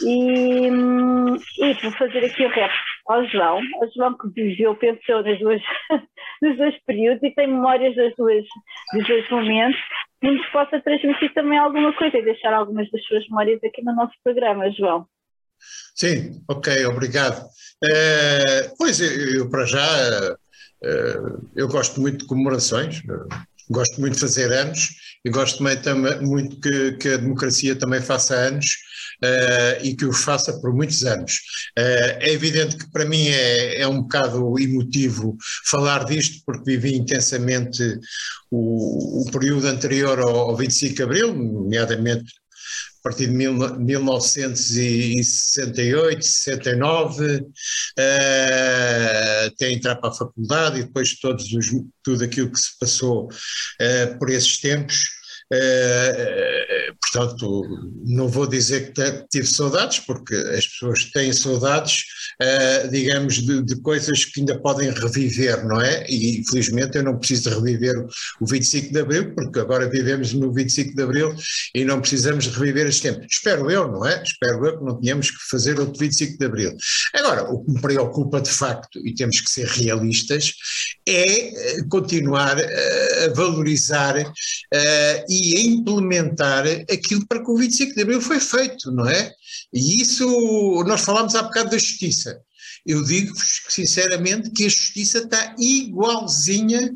[0.03, 2.71] E, e vou fazer aqui o rap
[3.07, 5.61] ao João, ao João que viveu, pensou nas duas,
[6.41, 8.43] nos dois períodos e tem memórias das duas,
[8.93, 9.79] dos dois momentos,
[10.21, 13.95] e nos possa transmitir também alguma coisa e deixar algumas das suas memórias aqui no
[13.95, 15.07] nosso programa, João.
[15.95, 17.45] Sim, ok, obrigado.
[17.83, 23.01] Uh, pois eu, eu, para já uh, eu gosto muito de comemorações,
[23.69, 28.01] gosto muito de fazer anos e gosto também, também muito que, que, a democracia também
[28.01, 28.65] faça anos
[29.81, 31.39] e que o faça por muitos anos.
[31.75, 35.35] é evidente que para mim é, é um bocado emotivo
[35.65, 37.81] falar disto porque vivi intensamente
[38.51, 42.31] o, o período anterior ao, ao 25 de Abril, nomeadamente
[43.05, 47.45] a partir de 1968, 69, uh,
[49.45, 51.67] até entrar para a faculdade e depois todos os,
[52.01, 55.03] tudo aquilo que se passou uh, por esses tempos.
[55.53, 55.55] Uh,
[57.01, 57.63] portanto,
[58.05, 62.03] não vou dizer que tive saudades, porque as pessoas têm saudades,
[62.41, 66.05] uh, digamos, de, de, coisas que ainda podem reviver, não é?
[66.09, 67.95] E felizmente eu não preciso reviver
[68.39, 71.35] o 25 de Abril, porque agora vivemos no 25 de Abril
[71.73, 73.25] e não precisamos reviver este tempo.
[73.29, 74.21] Espero eu, não é?
[74.23, 76.75] Espero eu que não tenhamos que fazer outro 25 de Abril.
[77.13, 80.53] Agora, o que me preocupa de facto, e temos que ser realistas,
[81.07, 88.21] é continuar a valorizar uh, e a implementar aquilo para que o 25 de Abril
[88.21, 89.31] foi feito, não é?
[89.73, 92.39] E isso, nós falámos há bocado da justiça.
[92.85, 96.91] Eu digo-vos sinceramente que a justiça está igualzinha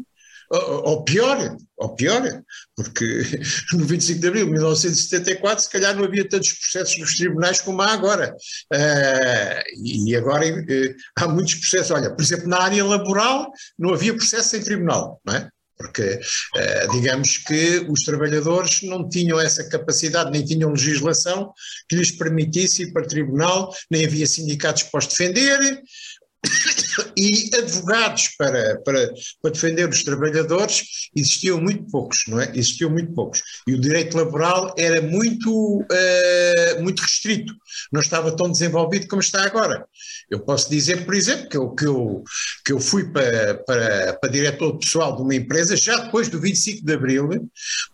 [0.51, 2.41] ou pior, ou pior,
[2.75, 3.23] porque
[3.73, 7.81] no 25 de abril de 1974 se calhar não havia tantos processos nos tribunais como
[7.81, 8.35] há agora.
[8.73, 11.91] Uh, e agora uh, há muitos processos.
[11.91, 15.49] Olha, por exemplo, na área laboral não havia processo em tribunal, não é?
[15.79, 21.53] Porque uh, digamos que os trabalhadores não tinham essa capacidade, nem tinham legislação
[21.87, 25.81] que lhes permitisse ir para o tribunal, nem havia sindicatos para os defender,
[27.17, 29.09] e advogados para, para,
[29.41, 32.51] para defender os trabalhadores existiam muito poucos, não é?
[32.53, 33.41] Existiam muito poucos.
[33.67, 37.53] E o direito laboral era muito, uh, muito restrito,
[37.91, 39.85] não estava tão desenvolvido como está agora.
[40.29, 42.23] Eu posso dizer, por exemplo, que eu, que eu,
[42.65, 46.85] que eu fui para, para, para diretor pessoal de uma empresa já depois do 25
[46.85, 47.29] de Abril,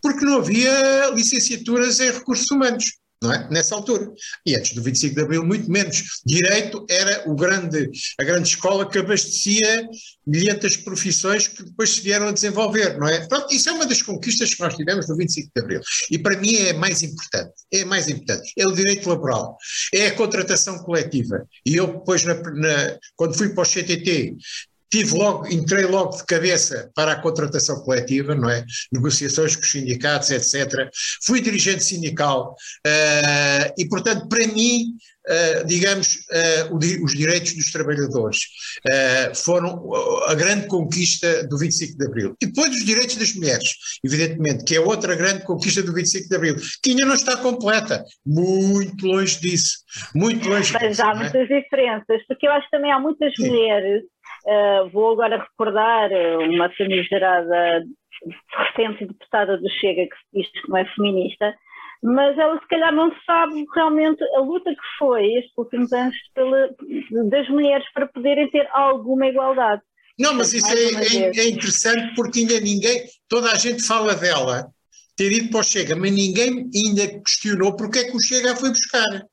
[0.01, 2.85] porque não havia licenciaturas em recursos humanos
[3.33, 3.47] é?
[3.49, 4.11] Nessa altura.
[4.45, 6.03] E antes do 25 de Abril, muito menos.
[6.25, 9.87] Direito era o grande, a grande escola que abastecia
[10.25, 13.25] milhentas profissões que depois se vieram a desenvolver, não é?
[13.27, 15.81] Pronto, isso é uma das conquistas que nós tivemos no 25 de Abril.
[16.11, 17.53] E para mim é mais importante.
[17.71, 18.51] É mais importante.
[18.57, 19.57] É o direito laboral.
[19.93, 21.45] É a contratação coletiva.
[21.65, 24.35] E eu depois, na, na, quando fui para o CTT,
[24.95, 28.63] tive logo, entrei logo de cabeça para a contratação coletiva, não é?
[28.93, 30.89] Negociações com os sindicatos, etc.
[31.25, 32.55] Fui dirigente sindical
[32.87, 34.93] uh, e, portanto, para mim,
[35.27, 36.15] uh, digamos,
[36.71, 38.39] uh, os direitos dos trabalhadores
[39.33, 39.89] foram
[40.27, 42.35] a grande conquista do 25 de Abril.
[42.41, 46.35] E depois os direitos das mulheres, evidentemente, que é outra grande conquista do 25 de
[46.35, 49.79] Abril, que ainda não está completa, muito longe disso,
[50.13, 51.03] muito longe Mas disso.
[51.03, 53.49] Há muitas diferenças, porque eu acho que também há muitas Sim.
[53.49, 54.03] mulheres
[54.45, 56.11] Uh, vou agora recordar
[56.47, 57.83] uma famigerada
[58.57, 61.55] recente deputada do Chega que diz que não é feminista,
[62.03, 66.69] mas ela se calhar não sabe realmente a luta que foi estes últimos anos pela,
[67.29, 69.81] das mulheres para poderem ter alguma igualdade.
[70.17, 74.67] Não, mas isso é, é, é, interessante porque ainda ninguém, toda a gente fala dela
[75.17, 78.55] ter ido para o Chega, mas ninguém ainda questionou porque é que o Chega a
[78.55, 79.25] foi buscar.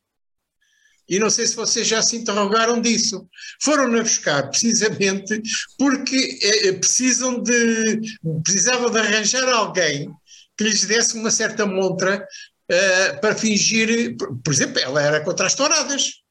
[1.09, 3.29] E não sei se vocês já se interrogaram disso.
[3.63, 5.43] Foram-na buscar precisamente
[5.79, 8.01] porque é, precisam de,
[8.43, 10.09] precisavam de arranjar alguém
[10.57, 12.27] que lhes desse uma certa montra
[12.71, 14.17] uh, para fingir.
[14.17, 16.23] Por, por, exemplo, ela era contra as touradas.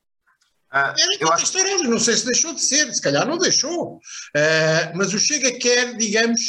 [0.71, 1.43] Ah, era contra acho...
[1.43, 3.95] as touradas, não sei se deixou de ser, se calhar não deixou.
[3.95, 6.41] Uh, mas o Chega quer, digamos,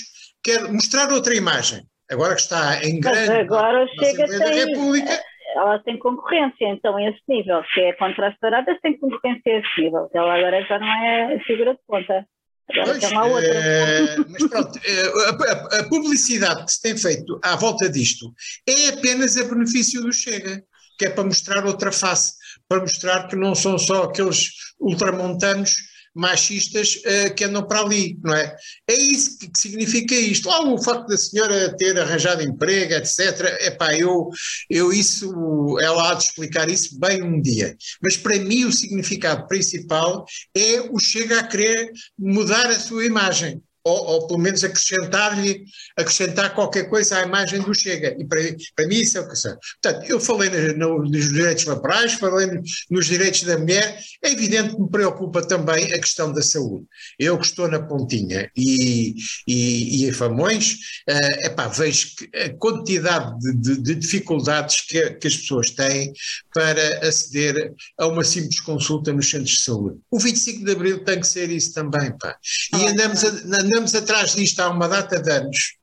[0.42, 1.87] quer mostrar outra imagem.
[2.11, 3.28] Agora que está em grande.
[3.28, 4.38] Mas agora o Chega tem.
[4.38, 5.22] Da República,
[5.54, 7.62] ela tem concorrência, então, a esse nível.
[7.72, 10.10] Se é contra as paradas, tem concorrência a esse nível.
[10.12, 12.26] Ela agora já não é figura de ponta.
[12.70, 13.54] Agora pois, uma outra.
[13.54, 18.32] É, mas pronto, eh, a, a, publicidade que se tem feito à volta disto
[18.68, 20.62] é apenas a benefício do Chega,
[20.98, 22.34] que é para mostrar outra face,
[22.68, 28.35] para mostrar que não são só aqueles ultramontanos machistas uh, que andam para ali, não
[28.35, 28.55] é?
[28.88, 30.48] É isso que, que significa isto.
[30.48, 33.59] Logo o facto da senhora ter arranjado emprego, etc.
[33.61, 34.29] Epá, eu,
[34.68, 37.77] eu isso, ela há de explicar isso bem um dia.
[38.03, 43.62] Mas para mim o significado principal é o chega a querer mudar a sua imagem
[43.85, 45.64] ou, ou pelo menos acrescentar-lhe,
[45.97, 48.16] acrescentar qualquer coisa à imagem do Chega.
[48.18, 48.40] E para,
[48.77, 49.57] para mim isso é o que são.
[49.83, 52.49] Portanto, eu falei no, no, nos direitos laborais, falei
[52.90, 56.87] nos direitos da mulher, é evidente que me preocupa também a questão da saúde.
[57.18, 59.14] Eu que estou na pontinha e,
[59.47, 60.75] e, e em Famões,
[61.09, 66.12] uh, epá, vejo que a quantidade de, de, de dificuldades que, que as pessoas têm
[66.55, 69.99] para aceder a uma simples consulta nos centros de saúde.
[70.11, 72.37] O 25 de Abril tem que ser isso também, pá.
[72.75, 73.29] E andamos, a,
[73.72, 75.76] andamos atrás disto há uma data de anos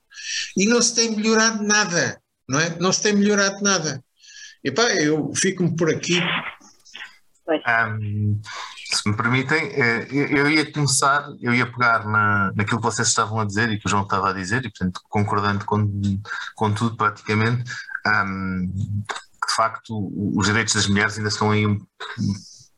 [0.55, 2.77] e não se tem melhorado nada, não é?
[2.79, 4.03] Não se tem melhorado nada.
[4.63, 6.21] E pá, eu fico-me por aqui.
[7.67, 8.39] Um,
[8.93, 13.39] se me permitem, eh, eu ia começar, eu ia pegar na, naquilo que vocês estavam
[13.39, 15.89] a dizer e que o João estava a dizer, e portanto concordando com,
[16.55, 17.71] com tudo praticamente,
[18.05, 21.65] um, de facto os direitos das mulheres ainda estão aí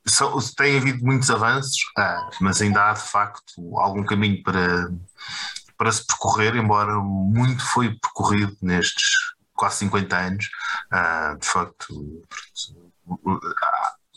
[0.08, 4.90] são, tem havido muitos avanços, ah, mas ainda há de facto algum caminho para,
[5.78, 9.04] para se percorrer, embora muito foi percorrido nestes
[9.54, 10.50] quase 50 anos.
[10.92, 12.24] Uh, de facto,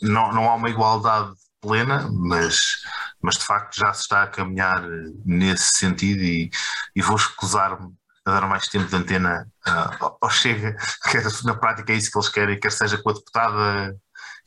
[0.01, 2.81] não, não há uma igualdade plena, mas,
[3.21, 4.83] mas de facto já se está a caminhar
[5.23, 6.49] nesse sentido e,
[6.95, 7.93] e vou escusar-me
[8.25, 10.75] a dar mais tempo de antena uh, ao Chega,
[11.11, 13.95] que na prática é isso que eles querem, quer seja com a deputada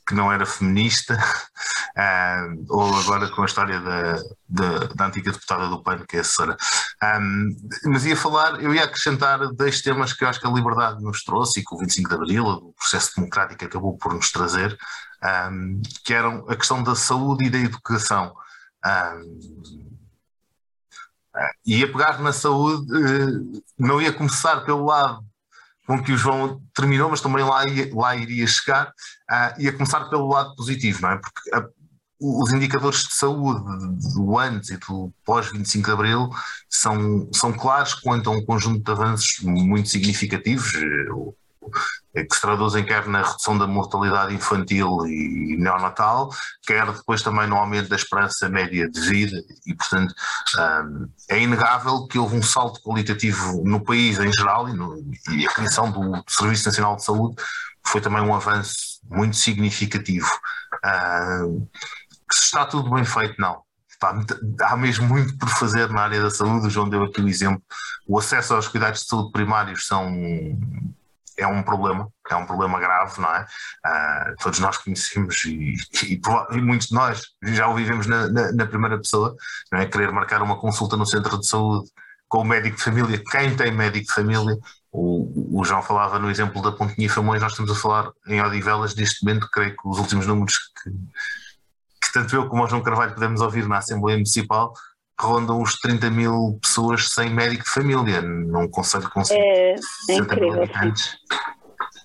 [0.08, 4.14] que não era feminista, uh, ou agora com a história da,
[4.48, 6.56] da, da, antiga deputada do PAN, que é assessora.
[7.20, 11.02] Um, mas ia falar, eu ia acrescentar dois temas que eu acho que a liberdade
[11.02, 14.78] nos trouxe e que o 25 de Abril, o processo democrático, acabou por nos trazer,
[15.52, 18.34] um, que eram a questão da saúde e da educação.
[18.86, 19.88] Um,
[21.66, 25.27] ia pegar na saúde, eh, não ia começar pelo lado
[25.88, 30.28] com que o João terminou, mas também lá, lá iria chegar, uh, ia começar pelo
[30.28, 31.16] lado positivo, não é?
[31.16, 31.66] Porque a,
[32.20, 33.64] os indicadores de saúde
[34.14, 36.28] do antes e do pós 25 de Abril
[36.68, 40.74] são, são claros quanto a um conjunto de avanços muito significativos
[42.14, 46.30] que se traduzem quer na redução da mortalidade infantil e neonatal,
[46.66, 50.14] quer depois também no aumento da esperança média de vida e, portanto,
[51.28, 54.96] é inegável que houve um salto qualitativo no país em geral e, no,
[55.30, 57.36] e a criação do Serviço Nacional de Saúde
[57.86, 60.28] foi também um avanço muito significativo.
[62.30, 63.62] Se está tudo bem feito, não.
[64.62, 66.66] há mesmo muito por fazer na área da saúde.
[66.66, 67.62] O João deu aqui o exemplo.
[68.06, 70.10] O acesso aos cuidados de saúde primários são
[71.38, 73.46] é um problema, é um problema grave, não é?
[73.86, 75.74] Uh, todos nós conhecemos e,
[76.04, 76.20] e,
[76.52, 79.34] e, muitos de nós já o vivemos na, na, na, primeira pessoa,
[79.72, 79.86] não é?
[79.86, 81.88] Querer marcar uma consulta no centro de saúde
[82.28, 84.58] com o médico de família, quem tem médico de família,
[84.92, 88.94] o, o João falava no exemplo da Pontinha Famões, nós estamos a falar em Odivelas
[88.94, 93.14] neste momento, creio que os últimos números que, que tanto eu como o João Carvalho
[93.14, 94.74] podemos ouvir na Assembleia Municipal
[95.20, 100.62] rondam os 30 mil pessoas sem médico de família num conselho com é, é incrível,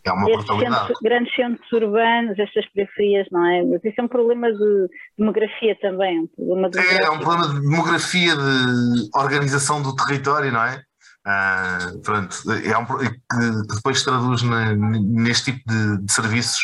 [0.04, 0.78] É uma brutalidade.
[0.78, 3.64] Centros, grandes centros urbanos, estas periferias, não é?
[3.64, 6.22] Mas isso é um problema de demografia também.
[6.22, 10.82] Um problema de é, é, um problema de demografia, de organização do território, não é?
[11.26, 16.60] Ah, pronto, é um, que depois se traduz neste tipo de, de serviços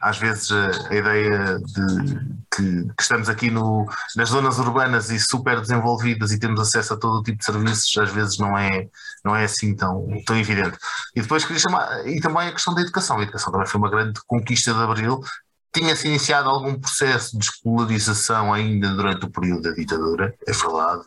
[0.00, 5.20] às vezes a, a ideia de que, que, estamos aqui no, nas zonas urbanas e
[5.20, 8.88] super desenvolvidas e temos acesso a todo o tipo de serviços, às vezes não é,
[9.24, 10.76] não é assim tão, tão evidente.
[11.14, 13.18] E depois queria chamar, e também a questão da educação.
[13.18, 15.22] A educação também foi uma grande conquista de Abril.
[15.72, 21.04] Tinha-se iniciado algum processo de escolarização ainda durante o período da ditadura, é verdade,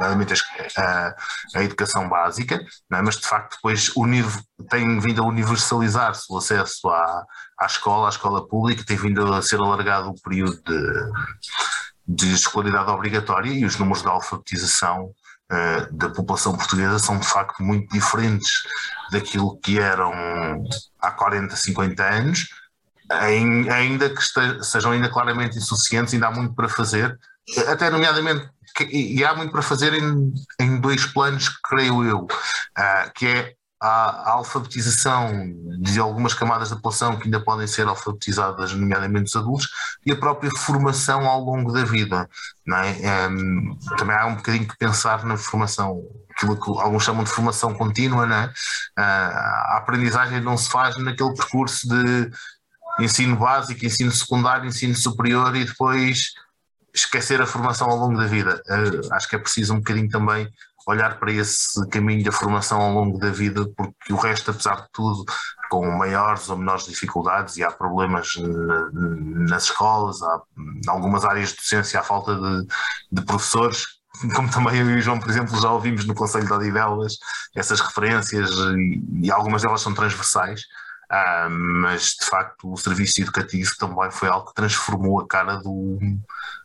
[0.00, 0.34] nomeadamente
[0.76, 1.14] a,
[1.54, 3.02] a, educação básica, é?
[3.02, 3.92] mas de facto depois
[4.70, 7.24] tem vindo a universalizar-se o acesso à,
[7.60, 11.12] à escola, à escola pública, tem vindo a ser alargado o período de,
[12.08, 17.62] de escolaridade obrigatória e os números de alfabetização uh, da população portuguesa são de facto
[17.62, 18.62] muito diferentes
[19.12, 20.12] daquilo que eram
[21.00, 22.48] há 40, 50 anos,
[23.10, 24.22] ainda que
[24.62, 27.18] sejam ainda claramente insuficientes, ainda há muito para fazer,
[27.66, 28.48] até nomeadamente
[28.90, 34.32] e há muito para fazer em, em dois planos, creio eu, uh, que é a,
[34.32, 39.68] alfabetização de algumas camadas da população que ainda podem ser alfabetizadas, nomeadamente os adultos,
[40.04, 42.28] e a própria formação ao longo da vida.
[42.68, 43.28] É?
[43.28, 47.74] Um, também há um bocadinho que pensar na formação, aquilo que alguns chamam de formação
[47.74, 48.46] contínua, é?
[48.46, 52.30] Uh, a aprendizagem não se faz naquele percurso de
[53.00, 56.32] ensino básico, ensino secundário, ensino superior e depois
[56.94, 58.62] esquecer a formação ao longo da vida.
[58.68, 60.48] Uh, acho que é preciso um bocadinho também
[60.86, 64.88] olhar para esse caminho da formação ao longo da vida, porque o resto, apesar de
[64.92, 65.24] tudo,
[65.70, 68.90] com maiores ou menores dificuldades, e há problemas na,
[69.50, 72.66] nas escolas, há em algumas áreas de docência, há falta de,
[73.12, 73.84] de professores,
[74.34, 77.14] como também eu e o João, por exemplo, já ouvimos no Conselho de Odivelas
[77.54, 78.50] essas referências
[79.22, 80.62] e algumas delas são transversais.
[81.10, 85.98] Ah, mas de facto o serviço educativo também foi algo que transformou a cara do,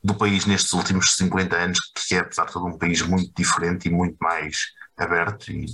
[0.04, 3.88] do país nestes últimos 50 anos, que é apesar de tudo um país muito diferente
[3.88, 5.66] e muito mais aberto e,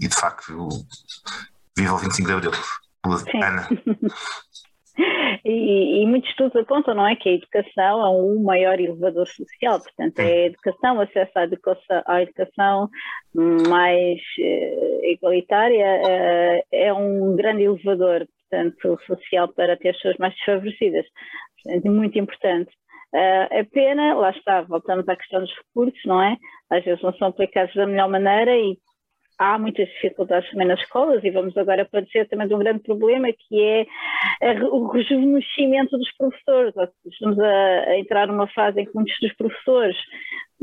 [0.00, 0.68] e de facto
[1.76, 2.50] viva o 25 de Abril.
[3.42, 3.68] Ana.
[5.44, 9.80] E, e, muitos estudos apontam, não é, que a educação é um maior elevador social,
[9.80, 12.90] portanto é a educação, acesso à educação, à educação
[13.34, 21.06] mais uh, igualitária uh, é um grande elevador, portanto, social para ter pessoas mais desfavorecidas,
[21.62, 22.70] portanto, muito importante.
[23.12, 26.36] Uh, é pena, lá está, voltamos à questão dos recursos, não é?
[26.70, 28.78] Às vezes não são aplicados da melhor maneira e
[29.42, 33.28] há muitas dificuldades também nas escolas e vamos agora padecer também de um grande problema
[33.32, 33.86] que é
[34.70, 36.74] o rejuvenescimento dos professores.
[37.06, 39.96] Estamos a, a entrar numa fase em que muitos dos professores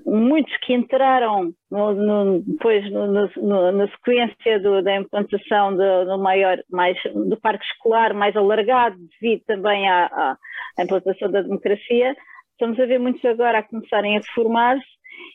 [0.05, 6.57] muitos que entraram no, no, depois no, na sequência do, da implantação do, do, maior,
[6.69, 10.37] mais, do parque escolar mais alargado, devido também à, à,
[10.77, 12.15] à, implantação da democracia,
[12.51, 14.85] estamos a ver muitos agora a começarem a formar-se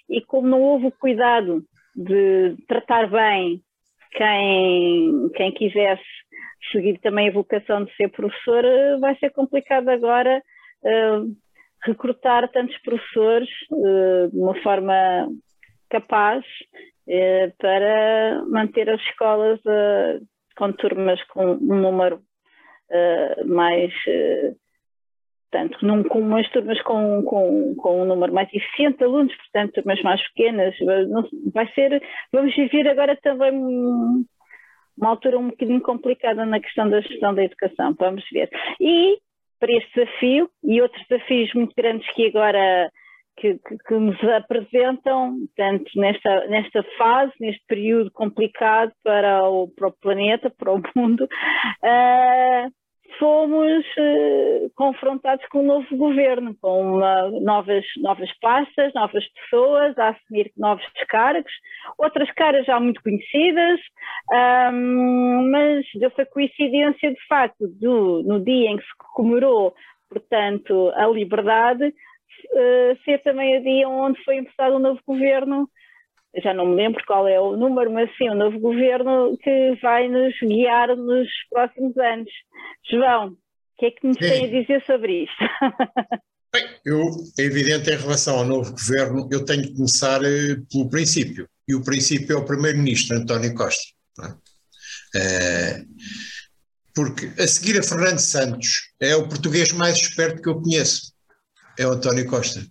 [0.09, 1.63] e como não houve o cuidado
[1.95, 3.63] de tratar bem
[4.13, 6.03] quem, quem quisesse
[6.73, 8.65] seguir também a vocação de ser professor,
[9.01, 10.43] vai ser complicado agora
[10.83, 11.37] uh,
[11.85, 15.29] recrutar tantos professores uh, de uma forma
[15.91, 16.45] capaz
[17.07, 19.61] uh, para manter as escolas
[20.57, 22.21] com turmas com um número
[23.47, 23.93] mais
[25.55, 29.75] portanto, num, com umas turmas com, com, com um número mais eficiente de alunos, portanto,
[29.75, 30.75] turmas mais pequenas,
[31.09, 32.03] não, vai ser,
[32.33, 37.95] vamos viver agora também uma altura um bocadinho complicada na questão da gestão da educação,
[37.99, 38.51] vamos ver.
[38.81, 39.19] E
[39.61, 42.91] para este desafio e outros desafios muito grandes que agora
[43.37, 49.89] que, que, que nos apresentam, tanto nesta, nesta fase, neste período complicado para o, para
[49.89, 52.71] o planeta, para o mundo, uh,
[53.19, 60.11] fomos uh, confrontados com um novo governo, com uma, novas, novas pastas, novas pessoas a
[60.11, 61.53] assumir novos descargos,
[61.99, 63.81] outras caras já muito conhecidas,
[64.73, 69.75] um, mas deu-se a coincidência de facto do, no dia em que se comemorou,
[70.09, 75.69] portanto, a liberdade, uh, ser também o dia onde foi emprestado um novo governo
[76.43, 80.09] já não me lembro qual é o número, mas sim, o novo governo que vai
[80.09, 82.31] nos guiar nos próximos anos.
[82.91, 83.37] João, o
[83.79, 84.29] que é que nos sim.
[84.29, 85.37] tem a dizer sobre isto?
[86.53, 87.01] Bem, eu,
[87.37, 91.75] é evidente em relação ao novo governo, eu tenho que começar uh, pelo princípio, e
[91.75, 93.83] o princípio é o primeiro-ministro António Costa.
[95.17, 95.81] É?
[95.81, 95.87] Uh,
[96.95, 101.13] porque a seguir a Fernando Santos é o português mais esperto que eu conheço,
[101.77, 102.65] é o António Costa.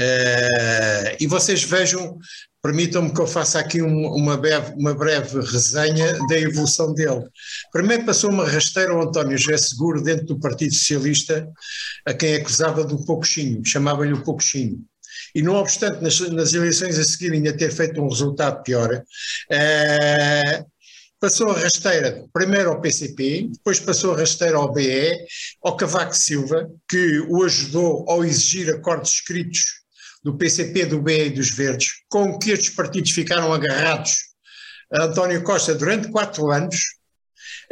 [0.00, 2.18] Uh, e vocês vejam
[2.66, 7.22] Permitam-me que eu faça aqui uma, breve, uma breve resenha da evolução dele.
[7.70, 11.48] Primeiro passou uma rasteira ao António José Seguro dentro do Partido Socialista,
[12.04, 14.80] a quem acusava do pouquinho, chamava-lhe o pouquinho.
[15.32, 19.00] E não obstante nas, nas, eleições a seguir ainda ter feito um resultado pior,
[19.48, 20.64] eh,
[21.26, 25.26] passou a rasteira primeiro ao PCP, depois passou a rasteira ao BE,
[25.60, 29.60] ao Cavaco Silva, que o ajudou ao exigir acordos escritos
[30.22, 34.18] do PCP, do BE e dos Verdes, com que estes partidos ficaram agarrados
[34.94, 36.76] a António Costa durante quatro anos,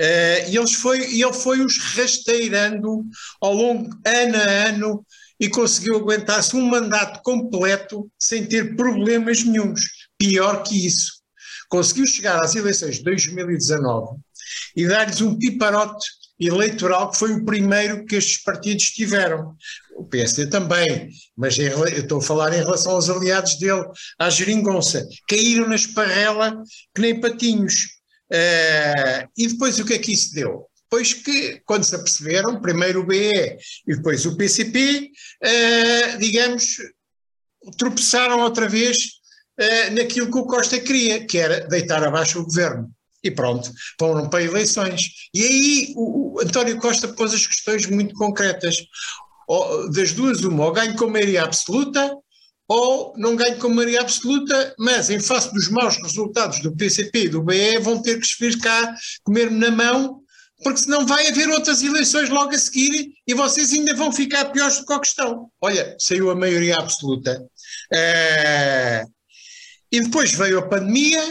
[0.01, 3.05] uh, e, foi, ele foi-os rasteirando
[3.41, 5.07] ao longo, ano a ano,
[5.39, 9.83] e conseguiu aguentar-se um mandato completo sem ter problemas nenhums.
[10.19, 11.23] Pior que isso,
[11.69, 14.19] conseguiu chegar às eleições de 2019
[14.77, 16.07] e dar-lhes um piparote
[16.39, 19.55] eleitoral que foi o primeiro que estes partidos tiveram
[19.97, 23.85] o PSD também, mas eu estou a falar em relação aos aliados dele,
[24.19, 26.61] à geringonça, caíram na esparrela
[26.95, 27.95] que nem patinhos.
[28.33, 30.67] Uh, e depois o que é que isso deu?
[30.91, 33.31] Pois que, quando se aperceberam, primeiro o BE
[33.87, 35.11] e depois o PCP,
[35.43, 36.77] uh, eh, digamos,
[37.79, 38.99] tropeçaram outra vez
[39.61, 42.91] uh, naquilo que o Costa queria, que era deitar abaixo o governo.
[43.23, 45.09] E pronto, foram para eleições.
[45.33, 48.77] E aí o, o António Costa pôs as questões muito concretas
[49.93, 52.17] das duas uma, ou ganho com maioria absoluta
[52.69, 57.29] ou não ganho com maioria absoluta, mas em face dos maus resultados do PCP e
[57.29, 60.23] do BE vão ter que vir cá comer-me na mão,
[60.63, 64.79] porque senão vai haver outras eleições logo a seguir e vocês ainda vão ficar piores
[64.79, 65.51] do que a questão.
[65.61, 67.45] Olha, saiu a maioria absoluta.
[67.93, 69.05] É...
[69.95, 71.23] E depois veio a pandemia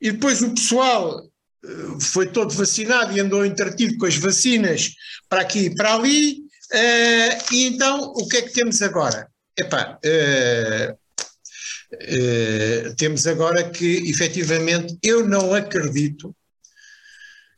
[0.00, 1.22] e depois o pessoal
[1.64, 1.68] eh,
[2.00, 4.90] foi todo vacinado e andou entretido com as vacinas
[5.28, 6.42] para aqui e para ali
[6.72, 9.28] Uh, e então, o que é que temos agora?
[9.54, 10.98] Epá, uh,
[12.96, 16.34] temos agora que, efetivamente, eu não acredito,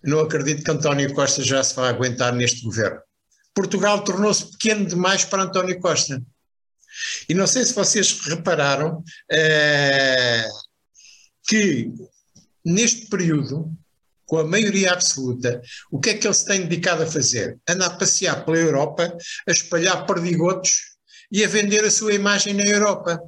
[0.02, 3.00] não acredito que António Costa já se vai aguentar neste governo.
[3.54, 6.20] Portugal tornou-se pequeno demais para António Costa.
[7.28, 9.02] E não sei se vocês repararam
[11.46, 11.90] que
[12.64, 13.70] neste período
[14.26, 17.58] com a maioria absoluta, o que é que ele se tem dedicado a fazer?
[17.68, 19.16] Anda a passear pela Europa,
[19.46, 20.70] a espalhar perdigotos
[21.30, 23.20] e a vender a sua imagem na Europa.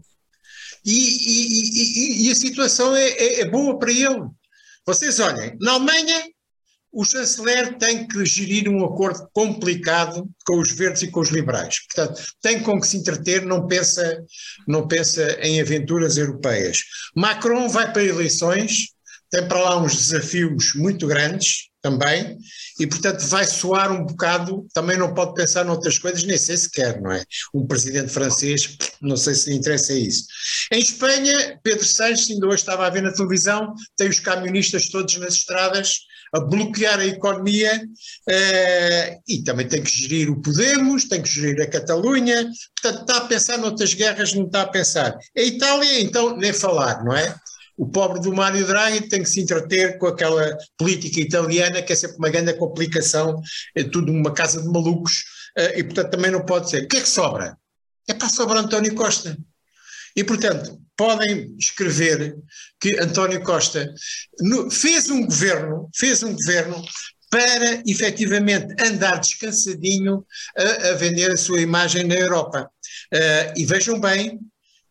[0.85, 4.23] E, e, e, e a situação é, é, é, boa para ele.
[4.87, 6.31] Vocês olhem, na Alemanha,
[6.93, 11.77] o chanceler tem que gerir um acordo complicado com os verdes e com os liberais.
[11.87, 14.25] Portanto, tem com que se entreter, não pensa,
[14.67, 16.79] não pensa em aventuras europeias.
[17.15, 18.97] Macron vai para eleições
[19.29, 22.37] tem para lá uns desafios muito grandes, também,
[22.81, 26.69] e portanto vai soar um bocado, também não pode pensar noutras coisas, nem sei se
[26.71, 27.23] quer, não é?
[27.55, 30.25] Um presidente francês, não sei se lhe interessa isso.
[30.73, 35.17] Em Espanha, Pedro Sánchez, ainda hoje estava a ver na televisão, tem os camionistas todos
[35.19, 35.99] nas estradas
[36.37, 37.83] a bloquear a economia
[38.29, 43.17] uh, e também tem que gerir o Podemos, tem que gerir a Catalunha, portanto está
[43.19, 45.17] a pensar noutras guerras, não está a pensar.
[45.37, 47.35] A Itália, então, nem falar, não é?
[47.77, 51.97] o pobre do Mário Draghi tem que se entreter com aquela política italiana que é
[51.97, 53.41] sempre uma grande complicação,
[53.75, 55.25] é tudo uma casa de malucos
[55.59, 56.85] eh, e portanto também não pode ser.
[56.85, 57.57] O que é que sobra?
[58.09, 59.37] É para sobra António Costa.
[60.17, 62.37] E portanto, podem escrever
[62.81, 63.87] que António Costa
[64.71, 66.83] fez um governo, fez um governo
[67.31, 70.25] para efetivamente andar descansadinho
[70.57, 72.71] a, a vender a sua imagem na Europa.
[73.13, 74.41] Uh, e vejam bem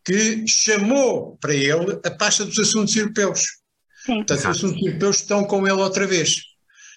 [0.04, 3.40] que chamou para ele a pasta dos assuntos europeus.
[4.04, 4.16] Sim.
[4.18, 6.36] Portanto, os assuntos europeus estão com ele outra vez,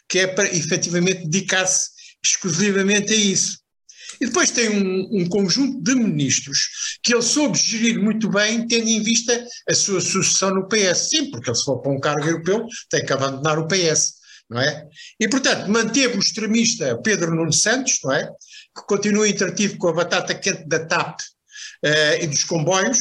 [0.08, 1.90] que é para efetivamente dedicar-se
[2.24, 3.60] exclusivamente a isso.
[4.22, 8.88] E depois tem um, um, conjunto de ministros que ele soube gerir muito bem, tendo
[8.88, 11.10] em vista a sua sucessão no PS.
[11.10, 14.16] Sim, porque ele se for para um cargo europeu tem que abandonar o PS,
[14.50, 14.88] não é?
[15.20, 18.26] E, portanto, manteve o extremista Pedro Nuno Santos, não é?
[18.76, 23.00] Que continua entretido com a batata quente da TAP uh, e dos comboios,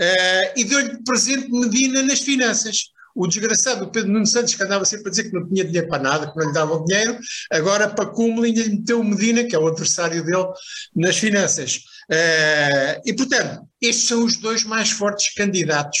[0.00, 2.95] uh, e deu-lhe presente Medina nas finanças.
[3.16, 6.02] O desgraçado Pedro Nuno Santos, que andava sempre a dizer que não tinha dinheiro para
[6.02, 7.18] nada, que não lhe davam dinheiro,
[7.50, 10.46] agora para cúmulo ainda lhe meteu Medina, que é o adversário dele,
[10.94, 11.76] nas finanças.
[12.10, 15.98] Uh, e, portanto, estes são os dois mais fortes candidatos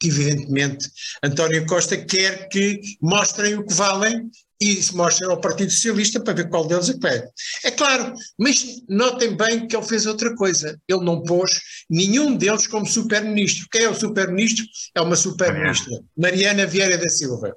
[0.00, 0.90] que, evidentemente,
[1.22, 4.28] António Costa quer que mostrem o que valem
[4.60, 7.28] e se mostra ao Partido Socialista para ver qual deles é que pede.
[7.64, 10.78] É claro, mas notem bem que ele fez outra coisa.
[10.88, 13.68] Ele não pôs nenhum deles como super-ministro.
[13.70, 14.64] Quem é o super-ministro?
[14.94, 17.54] É uma super-ministra, Mariana Vieira da Silva.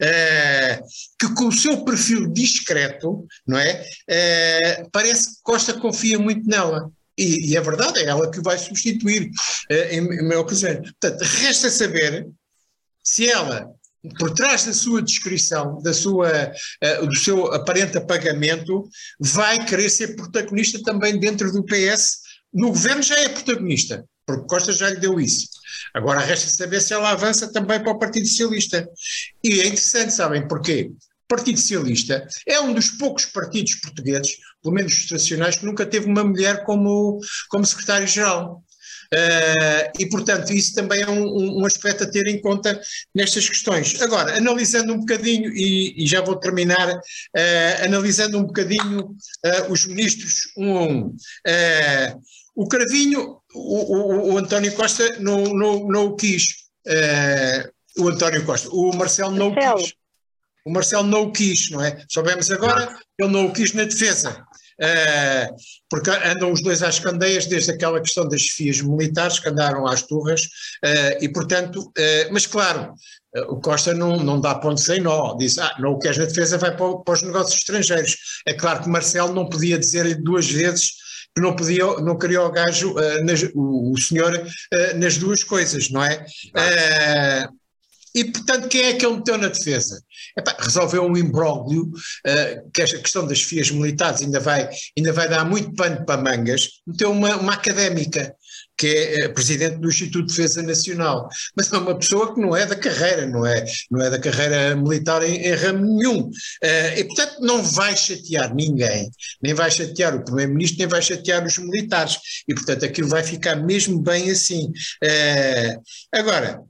[0.00, 0.84] Uh,
[1.18, 3.82] que com o seu perfil discreto, não é?
[4.08, 6.90] Uh, parece que Costa confia muito nela.
[7.16, 9.30] E, e, é verdade, é ela que vai substituir
[9.70, 10.76] uh, em, em meu ocasião.
[10.76, 12.26] Portanto, resta saber
[13.02, 13.68] se ela
[14.18, 16.52] por trás da sua descrição, da sua,
[17.00, 18.88] uh, do seu aparente apagamento,
[19.20, 22.18] vai querer ser protagonista também dentro do PS.
[22.52, 25.48] No governo já é protagonista, porque Costa já lhe deu isso.
[25.94, 28.88] Agora resta saber se ela avança também para o Partido Socialista.
[29.42, 30.90] E é interessante, sabem porquê?
[30.90, 35.86] O Partido Socialista é um dos poucos partidos portugueses, pelo menos os tradicionais, que nunca
[35.86, 38.62] teve uma mulher como, como secretário-geral.
[39.12, 42.80] Uh, e, portanto, isso também é um, um, aspecto a ter em conta
[43.14, 44.00] nestas questões.
[44.00, 49.84] Agora, analisando um bocadinho, e, e já vou terminar, uh, analisando um bocadinho uh, os
[49.84, 51.16] ministros um a um.
[52.56, 56.46] o Cravinho, o, o, o, António Costa não, não, não o quis.
[57.98, 59.92] o António Costa, o Marcelo não o quis.
[60.64, 62.02] O Marcelo não o quis, não é?
[62.08, 64.46] Soubemos agora, ele não o quis na defesa.
[64.82, 65.54] Uh,
[65.88, 70.02] porque andam os dois às candeias desde aquela questão das chefias militares que andaram às
[70.02, 70.42] turras,
[70.84, 72.92] uh, e portanto, uh, mas claro,
[73.48, 76.58] o Costa não, não dá ponto sem nó, diz, ah, não o queres na defesa,
[76.58, 78.16] vai para, para os negócios estrangeiros.
[78.46, 80.90] É claro que Marcelo não podia dizer duas vezes
[81.34, 84.38] que não podia, não queria o gajo, nas, o, o, senhor,
[84.96, 86.26] nas duas coisas, não é?
[88.14, 90.02] E, portanto, quem é que ele meteu na defesa?
[90.36, 95.28] Epá, resolveu um imbróglio, uh, que esta questão das FIAs militares ainda vai, ainda vai
[95.28, 98.34] dar muito pano para mangas, meteu uma, uma académica,
[98.76, 102.56] que é uh, presidente do Instituto de Defesa Nacional, mas é uma pessoa que não
[102.56, 106.20] é da carreira, não é, não é da carreira militar em, em ramo nenhum.
[106.20, 109.10] Uh, e, portanto, não vai chatear ninguém,
[109.42, 112.18] nem vai chatear o Primeiro-Ministro, nem vai chatear os militares.
[112.48, 114.72] E, portanto, aquilo vai ficar mesmo bem assim.
[116.12, 116.60] agora,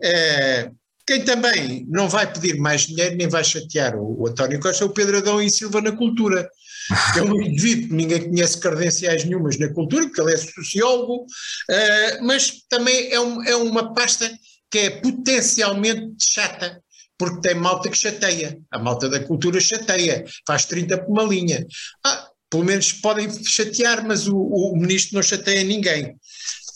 [1.07, 4.86] quem também não vai pedir mais dinheiro nem vai chatear o, o António Costa é
[4.86, 6.48] o Pedro Adão e Silva na cultura.
[7.16, 12.24] É um indivíduo que ninguém conhece credenciais nenhumas na cultura, porque ele é sociólogo, uh,
[12.24, 14.30] mas também é, um, é uma pasta
[14.70, 16.82] que é potencialmente chata,
[17.18, 18.59] porque tem malta que chateia.
[18.70, 21.64] A malta da cultura chateia, faz 30 por uma linha.
[22.05, 26.16] Ah, pelo menos podem chatear, mas o, o ministro não chateia ninguém.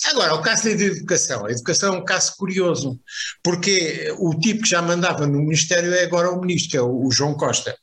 [0.06, 1.46] Agora, o caso da educação.
[1.46, 2.98] A educação é um caso curioso,
[3.42, 7.10] porque o tipo que já mandava no Ministério é agora o ministro, que é o,
[7.10, 7.76] João Costa.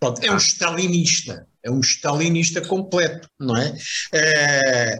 [0.00, 3.76] Pronto, é um stalinista, é um stalinista completo, não é?
[4.12, 4.96] é?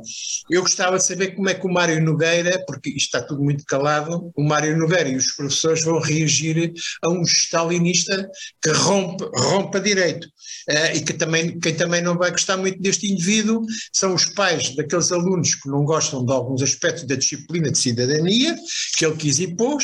[0.51, 3.65] Eu gostava de saber como é que o Mário Nogueira, porque isto está tudo muito
[3.65, 8.29] calado, o Mário Nogueira e os professores vão reagir a um stalinista
[8.63, 10.27] que rompe, rompe direito.
[10.69, 14.75] Uh, e que também, quem também não vai gostar muito deste indivíduo são os pais
[14.75, 18.55] daqueles alunos que não gostam de alguns aspectos da disciplina de cidadania
[18.97, 19.79] que ele quis impor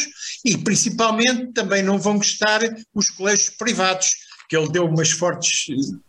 [0.45, 2.61] e principalmente também não vão gostar
[2.95, 4.11] os colégios privados
[4.49, 5.67] que ele deu umas fortes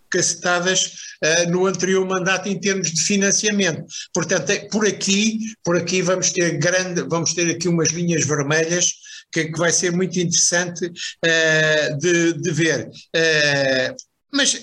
[0.10, 0.86] cacetadas
[1.24, 3.84] uh, no anterior mandato em termos de financiamento.
[4.14, 8.94] Portanto, é, por aqui, por aqui vamos ter grande, vamos ter aqui umas linhas vermelhas
[9.32, 12.88] que, que vai ser muito interessante uh, de, de, ver.
[13.16, 13.96] Uh,
[14.32, 14.62] mas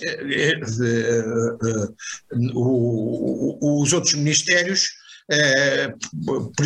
[2.53, 4.89] os outros ministérios
[5.31, 5.93] é,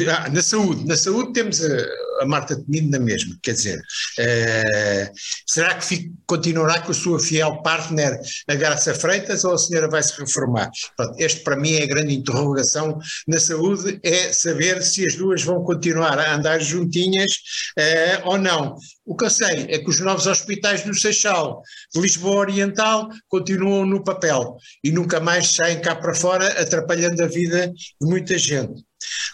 [0.10, 3.82] ah, na saúde, na saúde temos a, a Marta Temido na mesma, quer dizer,
[4.20, 5.12] é,
[5.46, 10.02] será que continuará com a sua fiel partner, a Graça Freitas, ou a senhora vai
[10.02, 10.70] se reformar?
[10.96, 12.98] Pronto, este para mim é a grande interrogação
[13.28, 17.32] na saúde, é saber se as duas vão continuar a andar juntinhas
[17.78, 18.76] é, ou não.
[19.06, 21.62] O que eu sei é que os novos hospitais do Seixal,
[21.94, 27.28] de Lisboa Oriental, continuam no papel e nunca mais saem cá para fora, atrapalhando a
[27.28, 28.47] vida de muita gente.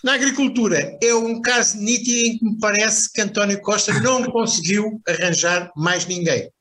[0.03, 5.01] Na agricultura, é um caso nítido em que me parece que António Costa não conseguiu
[5.07, 6.51] arranjar mais ninguém.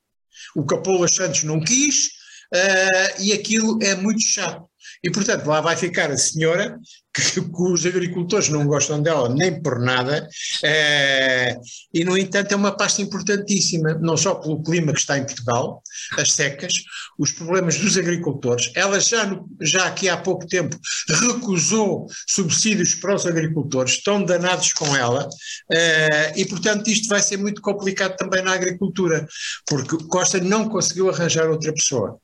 [0.55, 2.07] O Capola Santos não quis
[2.55, 4.65] uh, e aquilo é muito chato.
[5.03, 6.79] E, portanto, lá vai ficar a senhora,
[7.13, 10.29] que, que os agricultores não gostam dela nem por nada,
[10.63, 11.57] é,
[11.93, 15.83] e, no entanto, é uma pasta importantíssima, não só pelo clima que está em Portugal,
[16.17, 16.73] as secas,
[17.19, 18.71] os problemas dos agricultores.
[18.75, 20.79] Ela já, já aqui há pouco tempo
[21.09, 25.29] recusou subsídios para os agricultores, estão danados com ela,
[25.71, 29.27] é, e, portanto, isto vai ser muito complicado também na agricultura,
[29.67, 32.19] porque Costa não conseguiu arranjar outra pessoa.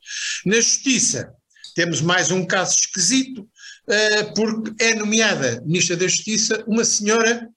[0.47, 1.33] Na justiça,
[1.79, 7.49] temos mais um caso esquisito, uh, porque é nomeada Ministra da Justiça uma senhora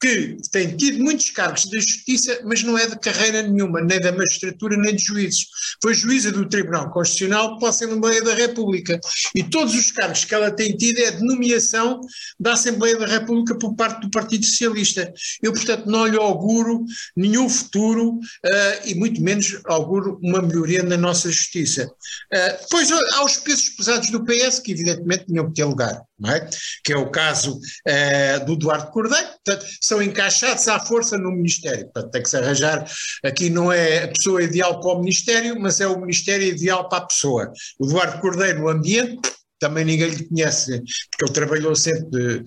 [0.00, 4.10] que tem tido muitos cargos da justiça, mas não é de carreira nenhuma, nem da
[4.10, 5.46] magistratura, nem de juízes.
[5.82, 8.98] Foi juíza do Tribunal Constitucional pela Assembleia da República.
[9.34, 12.00] E todos os cargos que ela tem tido é de nomeação
[12.38, 15.12] da Assembleia da República por parte do Partido Socialista.
[15.42, 16.82] Eu, portanto, não lhe auguro
[17.14, 21.86] nenhum futuro uh, e muito menos auguro uma melhoria na nossa justiça.
[22.32, 26.48] Uh, depois há os pesos pesados do PS, que evidentemente tinham que ter lugar é?
[26.84, 31.84] que é o caso uh, do Eduardo Cordeiro, portanto, são encaixados à força no Ministério.
[31.86, 32.84] Portanto, tem que se arranjar,
[33.24, 36.98] aqui não é a pessoa ideal para o Ministério, mas é o Ministério ideal para
[36.98, 37.52] a pessoa.
[37.78, 39.20] O Eduardo Cordeiro no ambiente,
[39.58, 40.80] também ninguém lhe conhece,
[41.10, 42.42] porque ele trabalhou sempre,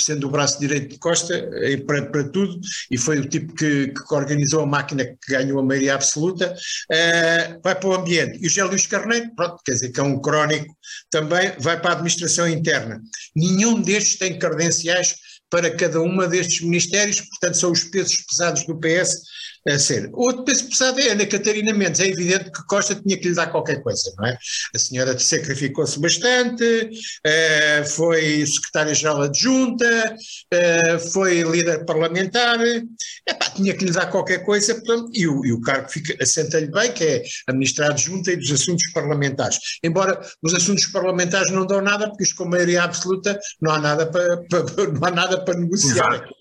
[0.00, 1.48] sendo o braço direito de Costa,
[1.86, 2.58] para, para tudo,
[2.90, 7.60] e foi o tipo que, que, organizou a máquina que ganhou a maioria absoluta, uh,
[7.62, 8.38] vai para o ambiente.
[8.42, 10.74] E o Gélio Carneiro, pronto, quer dizer que é um crónico
[11.08, 13.00] também, vai para a administração interna.
[13.36, 15.14] Nenhum destes tem credenciais
[15.50, 19.22] para cada uma destes ministérios, portanto são os pesos pesados do PS
[19.68, 20.10] a ser.
[20.12, 22.00] Outro peso pesado é Ana Catarina Mendes.
[22.00, 24.38] É evidente que Costa tinha que lhe dar qualquer coisa, não é?
[24.74, 26.90] A senhora sacrificou-se bastante,
[27.24, 30.16] eh, foi secretária-geral adjunta,
[30.52, 35.52] eh, foi líder parlamentar, epá, tinha que lhe dar qualquer coisa, portanto, e, o, e
[35.52, 39.58] o cargo fica, assenta-lhe bem, que é administrar adjunta e dos assuntos parlamentares.
[39.82, 44.06] Embora os assuntos parlamentares não dão nada, porque isto com maioria absoluta não há nada
[44.06, 44.62] para, para
[44.92, 46.14] não há nada para negociar.
[46.14, 46.34] Exato.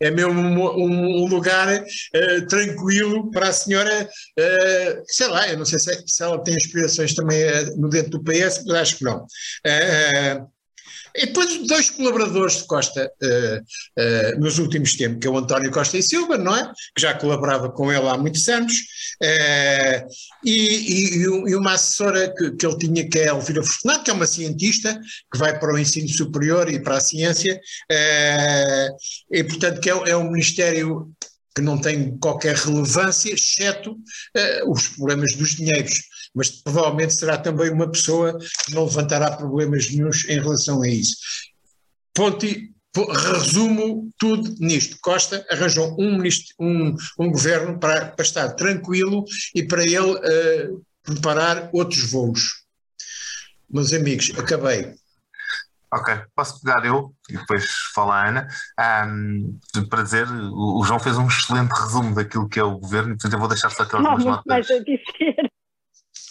[0.00, 5.64] É mesmo um, um lugar uh, tranquilo para a senhora, uh, sei lá, eu não
[5.64, 9.04] sei se, se ela tem aspirações também uh, no dentro do PS, mas acho que
[9.04, 9.24] não.
[9.24, 10.54] Uh,
[11.16, 13.58] e depois dois colaboradores de Costa uh,
[14.02, 16.72] uh, nos últimos tempos, que é o António Costa e Silva, não é?
[16.94, 18.72] Que já colaborava com ele há muitos anos,
[19.22, 20.08] uh,
[20.44, 24.10] e, e, e, uma assessora que, que, ele tinha, que é a Elvira Fortunato, que
[24.10, 25.00] é uma cientista,
[25.32, 27.60] que vai para o ensino superior e para a ciência,
[29.30, 31.14] e portanto que é, é um ministério
[31.54, 36.02] que não tem qualquer relevância, exceto uh, os problemas dos dinheiros.
[36.34, 41.16] Mas provavelmente será também uma pessoa que não levantará problemas nenhums em relação a isso.
[42.12, 42.46] Ponto
[43.02, 44.96] resumo tudo nisto.
[45.00, 46.22] Costa arranjou um,
[46.60, 49.24] um, um governo para, para, estar tranquilo
[49.54, 52.64] e para ele uh, preparar outros voos.
[53.68, 54.94] Meus amigos, acabei.
[55.94, 57.64] Ok, posso pegar eu e depois
[57.94, 58.48] falar a Ana.
[59.06, 63.32] Um, para dizer, o, João fez um excelente resumo daquilo que é o governo, portanto
[63.32, 64.44] eu vou deixar só aquelas duas notas.
[64.44, 65.50] Mais a dizer.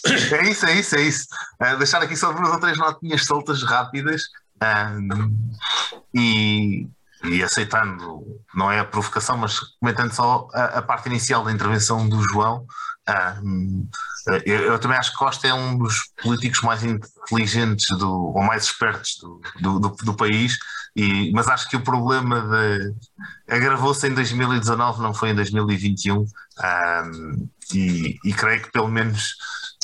[0.06, 1.26] É isso, é isso, é isso.
[1.62, 4.24] Uh, deixar aqui só duas ou três notinhas soltas, rápidas,
[4.62, 5.54] um,
[6.14, 6.86] e,
[7.24, 8.22] e, aceitando,
[8.54, 12.66] não é a provocação, mas comentando só a, a parte inicial da intervenção do João.
[13.44, 13.90] Um,
[14.46, 18.64] eu, eu, também acho que Costa é um dos políticos mais inteligentes do, ou mais
[18.64, 20.58] espertos do, do, do, do país,
[20.96, 22.94] e, mas acho que o problema de,
[23.54, 29.36] agravou-se em 2019, não foi em 2021, um, e, e creio que pelo menos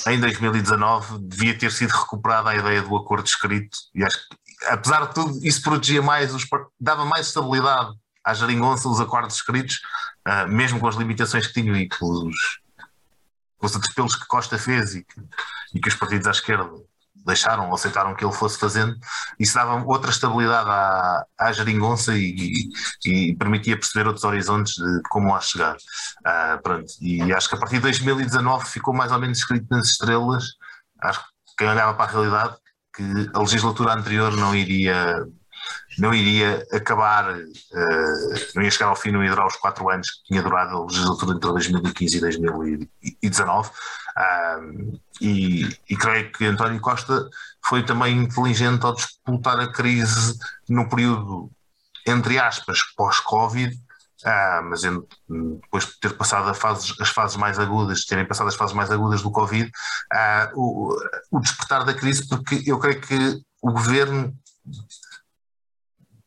[0.08, 5.08] em 2019 devia ter sido recuperada a ideia do acordo escrito, e acho que, apesar
[5.08, 6.46] de tudo, isso protegia mais, os,
[6.80, 7.92] dava mais estabilidade
[8.24, 9.82] à geringonça os acordos escritos,
[10.26, 12.69] uh, mesmo com as limitações que tinham e pelos com
[13.62, 15.22] os atropelos que Costa fez e que,
[15.76, 16.70] e que os partidos à esquerda
[17.26, 18.96] deixaram ou aceitaram que ele fosse fazendo,
[19.40, 22.70] isso dava outra estabilidade à, à geringonça e,
[23.06, 25.76] e, e, permitia perceber outros horizontes de como lá chegar.
[25.76, 26.88] Uh, pronto.
[27.02, 30.44] E acho que a partir de 2019 ficou mais ou menos escrito nas estrelas,
[31.02, 31.26] acho que
[31.58, 32.56] quem olhava para a realidade,
[32.96, 35.26] que a legislatura anterior não iria
[36.00, 40.10] não iria acabar, uh, não ia chegar ao fim, não ia durar os quatro anos
[40.10, 43.70] que tinha durado a legislatura entre 2015 e 2019.
[43.70, 47.30] Uh, e, e, creio que António Costa
[47.66, 50.38] foi também inteligente ao disputar a crise
[50.68, 51.52] no período,
[52.08, 53.78] entre aspas, pós-Covid,
[54.26, 58.92] ah, mas depois de ter passado as fases mais agudas, terem passado as fases mais
[58.92, 59.72] agudas do Covid,
[60.12, 60.94] ah, o,
[61.32, 64.34] o despertar da crise, porque eu creio que o governo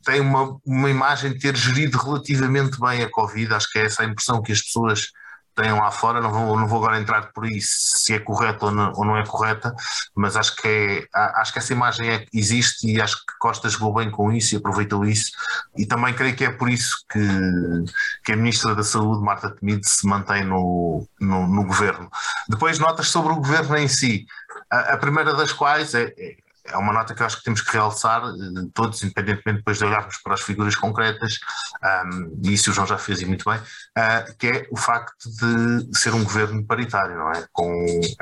[0.05, 4.03] tem uma, uma imagem de ter gerido relativamente bem a Covid, acho que é essa
[4.03, 5.09] a impressão que as pessoas
[5.55, 8.73] têm lá fora, não vou, não vou agora entrar por aí se é correta ou
[8.73, 9.75] não, ou não é correta,
[10.15, 13.95] mas acho que, é, acho que essa imagem é, existe e acho que Costa jogou
[13.95, 15.33] bem com isso e aproveitou isso.
[15.77, 17.19] E também creio que é por isso que,
[18.25, 22.11] que a Ministra da Saúde, Marta Temido, se mantém no, no, no governo.
[22.49, 24.27] Depois notas sobre o governo em si,
[24.71, 27.61] a, a primeira das quais é, é é uma nota que eu acho que temos
[27.61, 31.39] que realçar, eh, todos, independentemente depois de olharmos para as figuras concretas,
[32.07, 35.29] um, e isso o João já fez e muito bem, uh, que é o facto
[35.29, 37.47] de ser um governo paritário, não é?
[37.53, 37.73] Com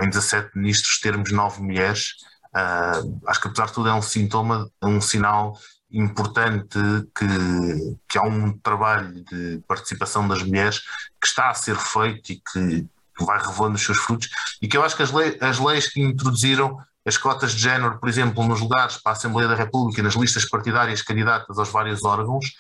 [0.01, 2.15] em 17 ministros termos 9 mulheres,
[2.55, 5.59] uh, acho que apesar de tudo é um sintoma, é um sinal
[5.93, 6.79] importante
[7.17, 10.81] que, que há um trabalho de participação das mulheres
[11.21, 12.87] que está a ser feito e que
[13.25, 14.31] vai revelando os seus frutos,
[14.63, 17.99] e que eu acho que as, leis, as leis que introduziram as cotas de género,
[17.99, 22.05] por exemplo, nos lugares para a Assembleia da República, nas listas partidárias candidatas aos vários
[22.05, 22.53] órgãos,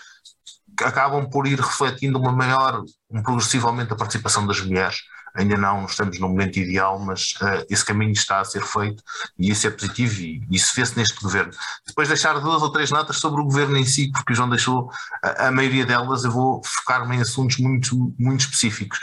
[0.82, 4.98] acabam por ir refletindo uma maior, um progressivo aumento da participação das mulheres.
[5.34, 9.00] Ainda não estamos no momento ideal, mas uh, esse caminho está a ser feito
[9.38, 11.52] e isso é positivo e isso vê-se neste governo.
[11.86, 14.90] Depois deixar duas ou três notas sobre o governo em si, porque o João deixou
[15.22, 18.98] a, a maioria delas, eu vou focar-me em assuntos muito, muito específicos.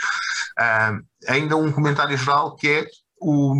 [0.58, 2.86] Uh, ainda um comentário geral que é
[3.20, 3.54] o,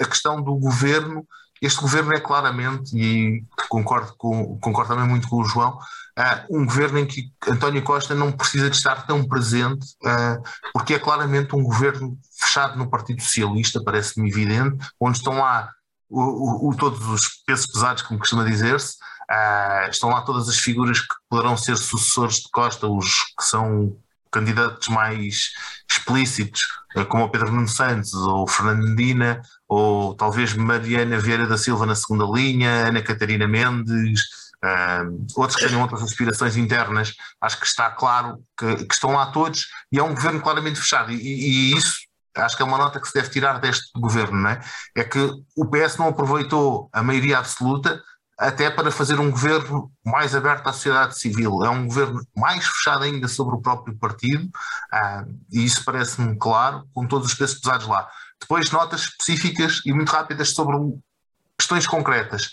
[0.00, 1.26] a questão do governo,
[1.60, 5.78] este governo é claramente, e concordo, com, concordo também muito com o João,
[6.18, 10.42] uh, um governo em que António Costa não precisa de estar tão presente, uh,
[10.72, 15.70] porque é claramente um governo fechado no Partido Socialista, parece-me evidente, onde estão lá
[16.08, 18.96] o, o, todos os pesos pesados, como costuma dizer-se,
[19.30, 23.96] uh, estão lá todas as figuras que poderão ser sucessores de Costa, os que são
[24.30, 25.50] candidatos mais
[25.90, 26.62] explícitos,
[27.08, 32.24] como o Pedro Nuno Santos ou Fernandina, ou talvez Mariana Vieira da Silva na segunda
[32.24, 34.20] linha, Ana Catarina Mendes,
[34.64, 39.26] uh, outros que tenham outras aspirações internas, acho que está claro que, que estão lá
[39.26, 41.12] todos e é um governo claramente fechado.
[41.12, 42.00] E, e, isso
[42.36, 44.60] acho que é uma nota que se deve tirar deste governo, não é?
[44.96, 48.02] É que o PS não aproveitou a maioria absoluta
[48.36, 51.62] até para fazer um governo mais aberto à sociedade civil.
[51.64, 54.50] É um governo mais fechado ainda sobre o próprio partido,
[55.52, 58.08] e isso parece-me claro, com todos os pesos pesados lá.
[58.40, 60.76] Depois, notas específicas e muito rápidas sobre
[61.58, 62.52] questões concretas.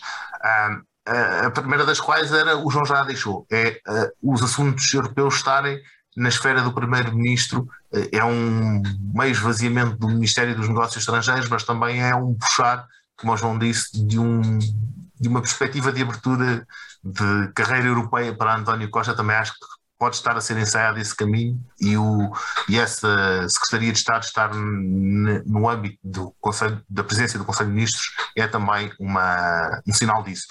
[1.05, 3.79] a primeira das quais era, o João já deixou, é
[4.21, 5.81] os assuntos europeus estarem
[6.15, 7.67] na esfera do Primeiro-Ministro.
[8.11, 8.81] É um
[9.13, 12.85] meio esvaziamento do Ministério dos Negócios Estrangeiros, mas também é um puxar,
[13.15, 16.67] como o João disse, de, um, de uma perspectiva de abertura
[17.03, 19.15] de carreira europeia para António Costa.
[19.15, 19.59] Também acho que
[19.97, 22.31] pode estar a ser ensaiado esse caminho e, o,
[22.69, 27.75] e essa Secretaria de Estado estar no âmbito do Conselho, da presença do Conselho de
[27.75, 30.47] Ministros é também uma, um sinal disso.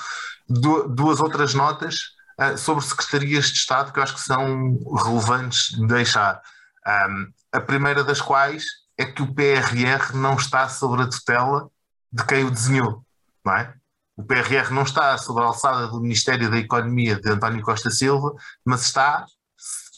[0.49, 5.76] Du, duas outras notas uh, sobre secretarias de Estado que eu acho que são relevantes
[5.76, 6.40] de deixar.
[6.86, 8.64] Um, a primeira das quais
[8.99, 11.68] é que o PRR não está sobre a tutela
[12.12, 13.05] de quem o desenhou,
[13.44, 13.74] não é?
[14.16, 18.34] O PRR não está sob a alçada do Ministério da Economia de António Costa Silva,
[18.64, 19.26] mas está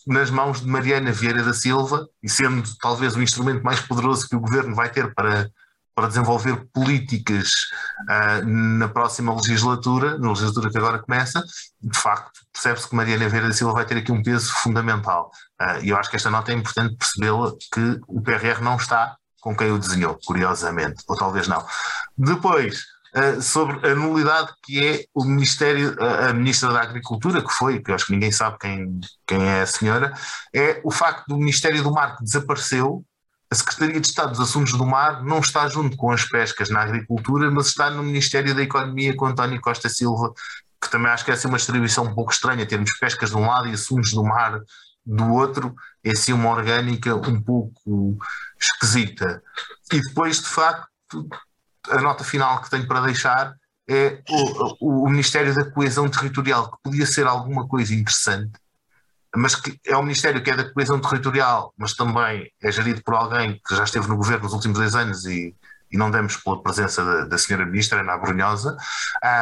[0.08, 4.34] nas mãos de Mariana Vieira da Silva e sendo talvez o instrumento mais poderoso que
[4.34, 5.50] o governo vai ter para,
[5.94, 7.50] para desenvolver políticas
[8.08, 11.44] uh, na próxima legislatura, na legislatura que agora começa,
[11.80, 15.30] de facto percebe-se que Mariana Vieira da Silva vai ter aqui um peso fundamental.
[15.60, 19.14] Uh, e eu acho que esta nota é importante percebê-la que o PRR não está
[19.42, 21.64] com quem o desenhou, curiosamente, ou talvez não.
[22.16, 22.82] Depois,
[23.18, 27.80] uh, sobre a nulidade que é o Ministério, uh, a Ministra da Agricultura, que foi,
[27.80, 30.12] que eu acho que ninguém sabe quem, quem é a senhora,
[30.54, 33.04] é o facto do Ministério do Mar que desapareceu,
[33.50, 36.82] a Secretaria de Estado dos Assuntos do Mar não está junto com as pescas na
[36.82, 40.32] agricultura, mas está no Ministério da Economia com António Costa Silva,
[40.80, 43.68] que também acho que é uma distribuição um pouco estranha, termos pescas de um lado
[43.68, 44.60] e assuntos do mar
[45.08, 48.18] do outro é assim uma orgânica um pouco
[48.60, 49.42] esquisita.
[49.92, 51.26] E depois, de facto,
[51.90, 53.54] a nota final que tenho para deixar
[53.88, 54.20] é
[54.80, 58.52] o, o Ministério da Coesão Territorial, que podia ser alguma coisa interessante,
[59.34, 63.14] mas que é um Ministério que é da coesão territorial, mas também é gerido por
[63.14, 65.54] alguém que já esteve no governo nos últimos 10 anos e,
[65.90, 68.76] e não demos pela presença da, da senhora Ministra, Ana Brunhosa,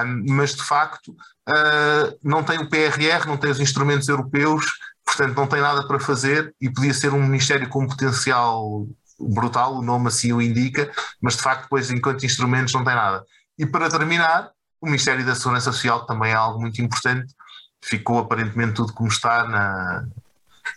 [0.04, 4.66] um, mas de facto uh, não tem o PRR, não tem os instrumentos europeus,
[5.04, 8.86] portanto não tem nada para fazer e podia ser um Ministério com potencial
[9.18, 10.90] brutal, o nome assim o indica,
[11.20, 13.24] mas de facto depois enquanto instrumentos não tem nada.
[13.58, 14.50] E para terminar,
[14.80, 17.34] o Ministério da Segurança Social também é algo muito importante,
[17.82, 20.04] ficou aparentemente tudo como está na,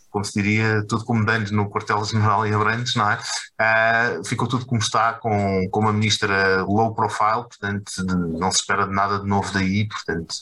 [0.10, 3.18] como se diria, tudo como dantes no quartel-general em Abrantes, não é?
[3.62, 8.88] Uh, ficou tudo como está, com, com uma ministra low profile, portanto não se espera
[8.88, 10.34] de nada de novo daí, portanto,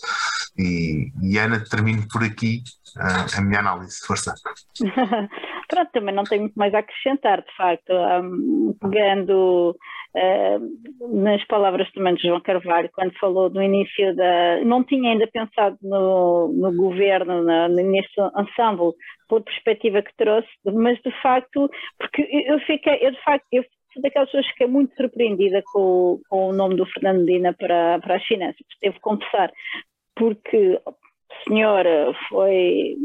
[0.58, 2.64] e, e Ana, termino por aqui
[2.98, 4.34] uh, a minha análise, força.
[5.68, 9.76] Pronto, também não tenho muito mais a acrescentar, de facto, um, pegando
[10.16, 14.64] uh, nas palavras também de João Carvalho, quando falou do início da.
[14.64, 18.94] Não tinha ainda pensado no, no governo, na, neste ensemble,
[19.28, 23.64] pela perspectiva que trouxe, mas de facto, porque eu fiquei, eu de facto, eu
[24.02, 28.16] daquelas pessoas que fiquei muito surpreendida com, com o nome do Fernando Medina para, para
[28.16, 29.52] as finanças, devo confessar,
[30.16, 30.80] porque
[31.48, 32.96] senhora foi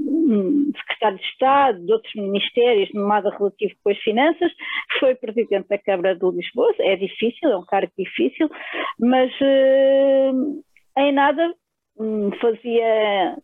[0.76, 4.52] secretário de Estado de outros ministérios, nada relativo com as finanças,
[4.98, 8.48] foi presidente da Câmara de Lisboa, é difícil, é um cargo difícil,
[8.98, 10.62] mas uh,
[10.98, 11.54] em nada
[11.98, 13.36] um, fazia,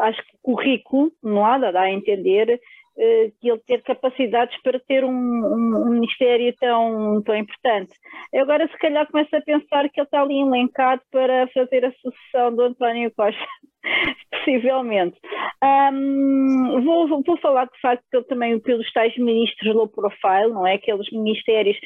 [0.00, 2.60] acho que currículo, há, dá a entender
[2.96, 7.92] uh, que ele ter capacidades para ter um, um, um, ministério tão, tão importante.
[8.34, 12.54] Agora se calhar começo a pensar que ele está ali elencado para fazer a sucessão
[12.54, 13.40] do António Costa.
[14.30, 15.18] Possivelmente.
[15.62, 20.74] Um, vou, vou falar de facto também pelos tais ministros low profile, não é?
[20.74, 21.76] Aqueles ministérios.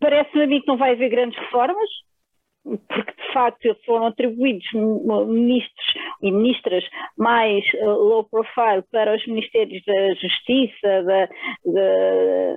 [0.00, 1.88] Parece-me a mim que não vai haver grandes reformas,
[2.64, 6.84] porque de facto foram atribuídos ministros e ministras
[7.16, 12.56] mais uh, low profile para os ministérios da Justiça, da, da eh,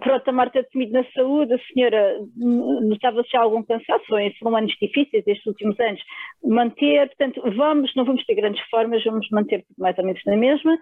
[0.00, 4.04] pronto, a Marta Temido na saúde, a senhora notava-se algum cansaço,
[4.38, 6.00] foram anos difíceis estes últimos anos,
[6.44, 10.78] manter, portanto, vamos, não vamos ter grandes reformas, vamos manter mais ou menos na mesma.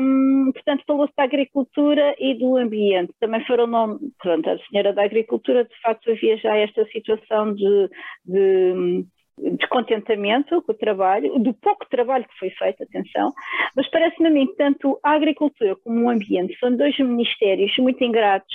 [0.00, 5.04] Um, portanto, falou-se da agricultura e do ambiente, também foram nome, pronto, a senhora da
[5.04, 7.90] agricultura, de facto havia já esta situação de,
[8.24, 9.04] de
[9.38, 13.32] descontentamento com o trabalho, do pouco trabalho que foi feito, atenção,
[13.76, 18.02] mas parece-me a mim que tanto a agricultura como o ambiente são dois ministérios muito
[18.02, 18.54] ingratos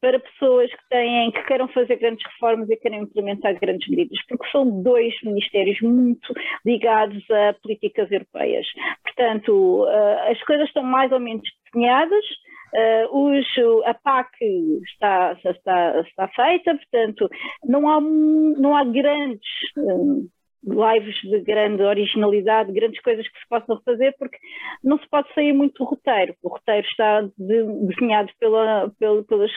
[0.00, 4.48] para pessoas que têm, que queiram fazer grandes reformas e querem implementar grandes medidas, porque
[4.50, 6.32] são dois ministérios muito
[6.64, 8.66] ligados a políticas europeias.
[9.02, 12.24] Portanto, eh, as coisas estão mais ou menos desenhadas,
[12.74, 13.46] Uh, os,
[13.86, 14.28] a PAC
[14.92, 17.28] está, está, está feita, portanto,
[17.64, 20.28] não há, não há grandes um,
[20.64, 24.36] lives de grande originalidade, grandes coisas que se possam fazer, porque
[24.84, 26.34] não se pode sair muito do roteiro.
[26.42, 29.50] O roteiro está de, desenhado pela, pela, pelas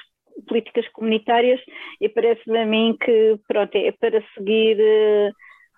[0.48, 1.60] políticas comunitárias
[2.00, 5.32] e parece-me a mim que pronto, é para seguir eh,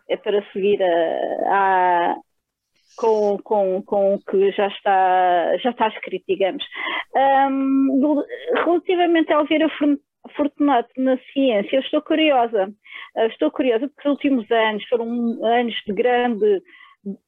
[0.10, 2.16] é para seguir a
[2.96, 6.64] com, com, com o que já está, já está escrito, digamos.
[7.16, 8.24] Um,
[8.56, 9.68] relativamente a Elvira
[10.36, 12.68] Fortunato na ciência, eu estou curiosa.
[13.16, 16.62] Uh, estou curiosa porque os últimos anos foram anos de grandes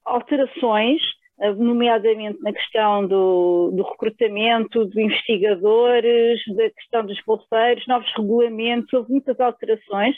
[0.06, 1.02] alterações,
[1.40, 8.94] uh, nomeadamente na questão do, do recrutamento de investigadores, da questão dos bolseiros, novos regulamentos,
[8.94, 10.16] houve muitas alterações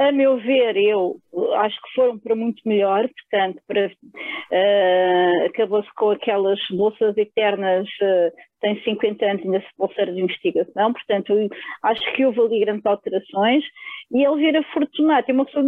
[0.00, 1.20] a meu ver, eu
[1.56, 8.32] acho que foram para muito melhor, portanto, uh, acabou-se com aquelas bolsas eternas, uh,
[8.62, 9.66] tem 50 anos ainda se
[10.06, 11.34] de investigação, portanto,
[11.82, 13.62] acho que houve ali grandes alterações,
[14.10, 15.64] e Elvira Fortunato é uma pessoa,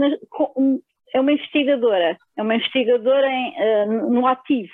[1.15, 4.73] é uma investigadora, é uma investigadora em, uh, no ativo,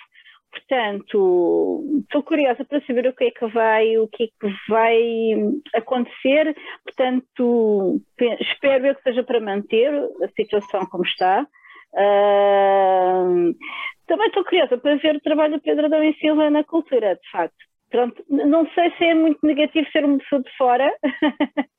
[0.51, 5.35] Portanto, estou curiosa para saber o que é que vai, o que é que vai
[5.75, 6.57] acontecer.
[6.85, 8.01] Portanto,
[8.41, 9.93] espero eu que seja para manter
[10.23, 11.47] a situação como está.
[11.93, 13.55] Uh,
[14.07, 17.31] também estou curiosa para ver o trabalho do Pedro Adão e Silva na cultura, de
[17.31, 17.69] facto.
[17.91, 20.95] Pronto, não sei se é muito negativo ser uma pessoa de fora.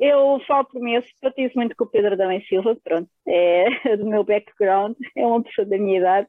[0.00, 4.06] eu falo por mim, eu simpatizo muito com o Pedro Adão Silva, pronto, é do
[4.06, 6.28] meu background, é uma pessoa da minha idade.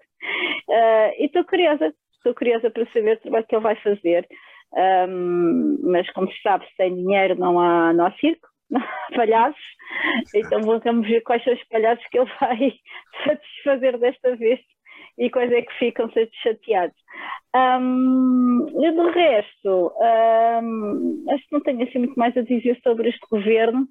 [0.68, 4.28] Uh, e estou curiosa, estou curiosa para saber o trabalho que ele vai fazer.
[4.72, 9.62] Um, mas como se sabe, sem dinheiro não há, não há circo, não há palhaços,
[10.36, 12.74] então vamos ver quais são os palhaços que ele vai
[13.26, 14.60] satisfazer desta vez
[15.20, 16.10] e quais é que ficam
[16.42, 16.96] chateados.
[17.54, 23.26] Um, de resto, um, acho que não tenho assim muito mais a dizer sobre este
[23.30, 23.86] governo.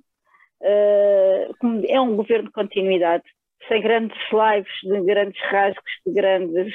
[0.61, 3.25] Uh, é um governo de continuidade,
[3.69, 6.75] sem grandes lives, de grandes rasgos, de grandes,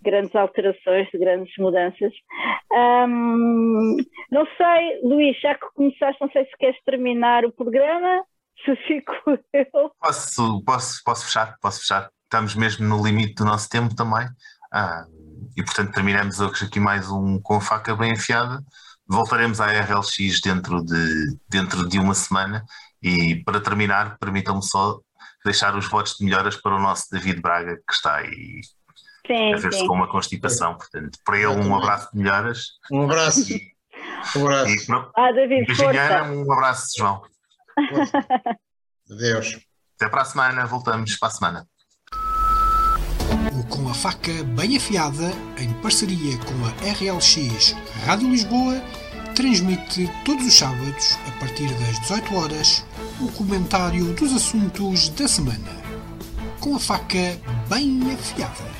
[0.00, 2.12] grandes alterações, de grandes mudanças.
[2.72, 3.96] Um,
[4.30, 8.24] não sei, Luís, já que começaste, não sei se queres terminar o programa,
[8.64, 9.12] se fico
[9.52, 9.90] eu.
[10.00, 12.10] Posso, posso, posso fechar, posso fechar.
[12.32, 14.26] Estamos mesmo no limite do nosso tempo também.
[14.72, 15.04] Ah,
[15.54, 18.64] e portanto terminamos hoje aqui mais um com a faca bem afiada.
[19.06, 22.64] Voltaremos à RLX dentro de, dentro de uma semana
[23.02, 24.98] e para terminar, permitam-me só
[25.44, 28.62] deixar os votos de melhoras para o nosso David Braga, que está aí
[29.26, 30.78] sim, a ver-se com uma constipação.
[30.78, 32.68] Portanto, para ele, um abraço de melhoras.
[32.90, 33.42] Um abraço.
[34.36, 34.70] Um abraço.
[34.70, 36.22] E, ah, David, força.
[36.32, 37.22] um abraço, João.
[39.10, 39.58] Adeus.
[39.96, 41.68] Até para a semana, voltamos para a semana.
[43.72, 48.78] Com a Faca Bem Afiada, em parceria com a RLX Rádio Lisboa,
[49.34, 52.84] transmite todos os sábados, a partir das 18 horas,
[53.18, 55.72] o comentário dos assuntos da semana.
[56.60, 58.71] Com a faca bem afiada.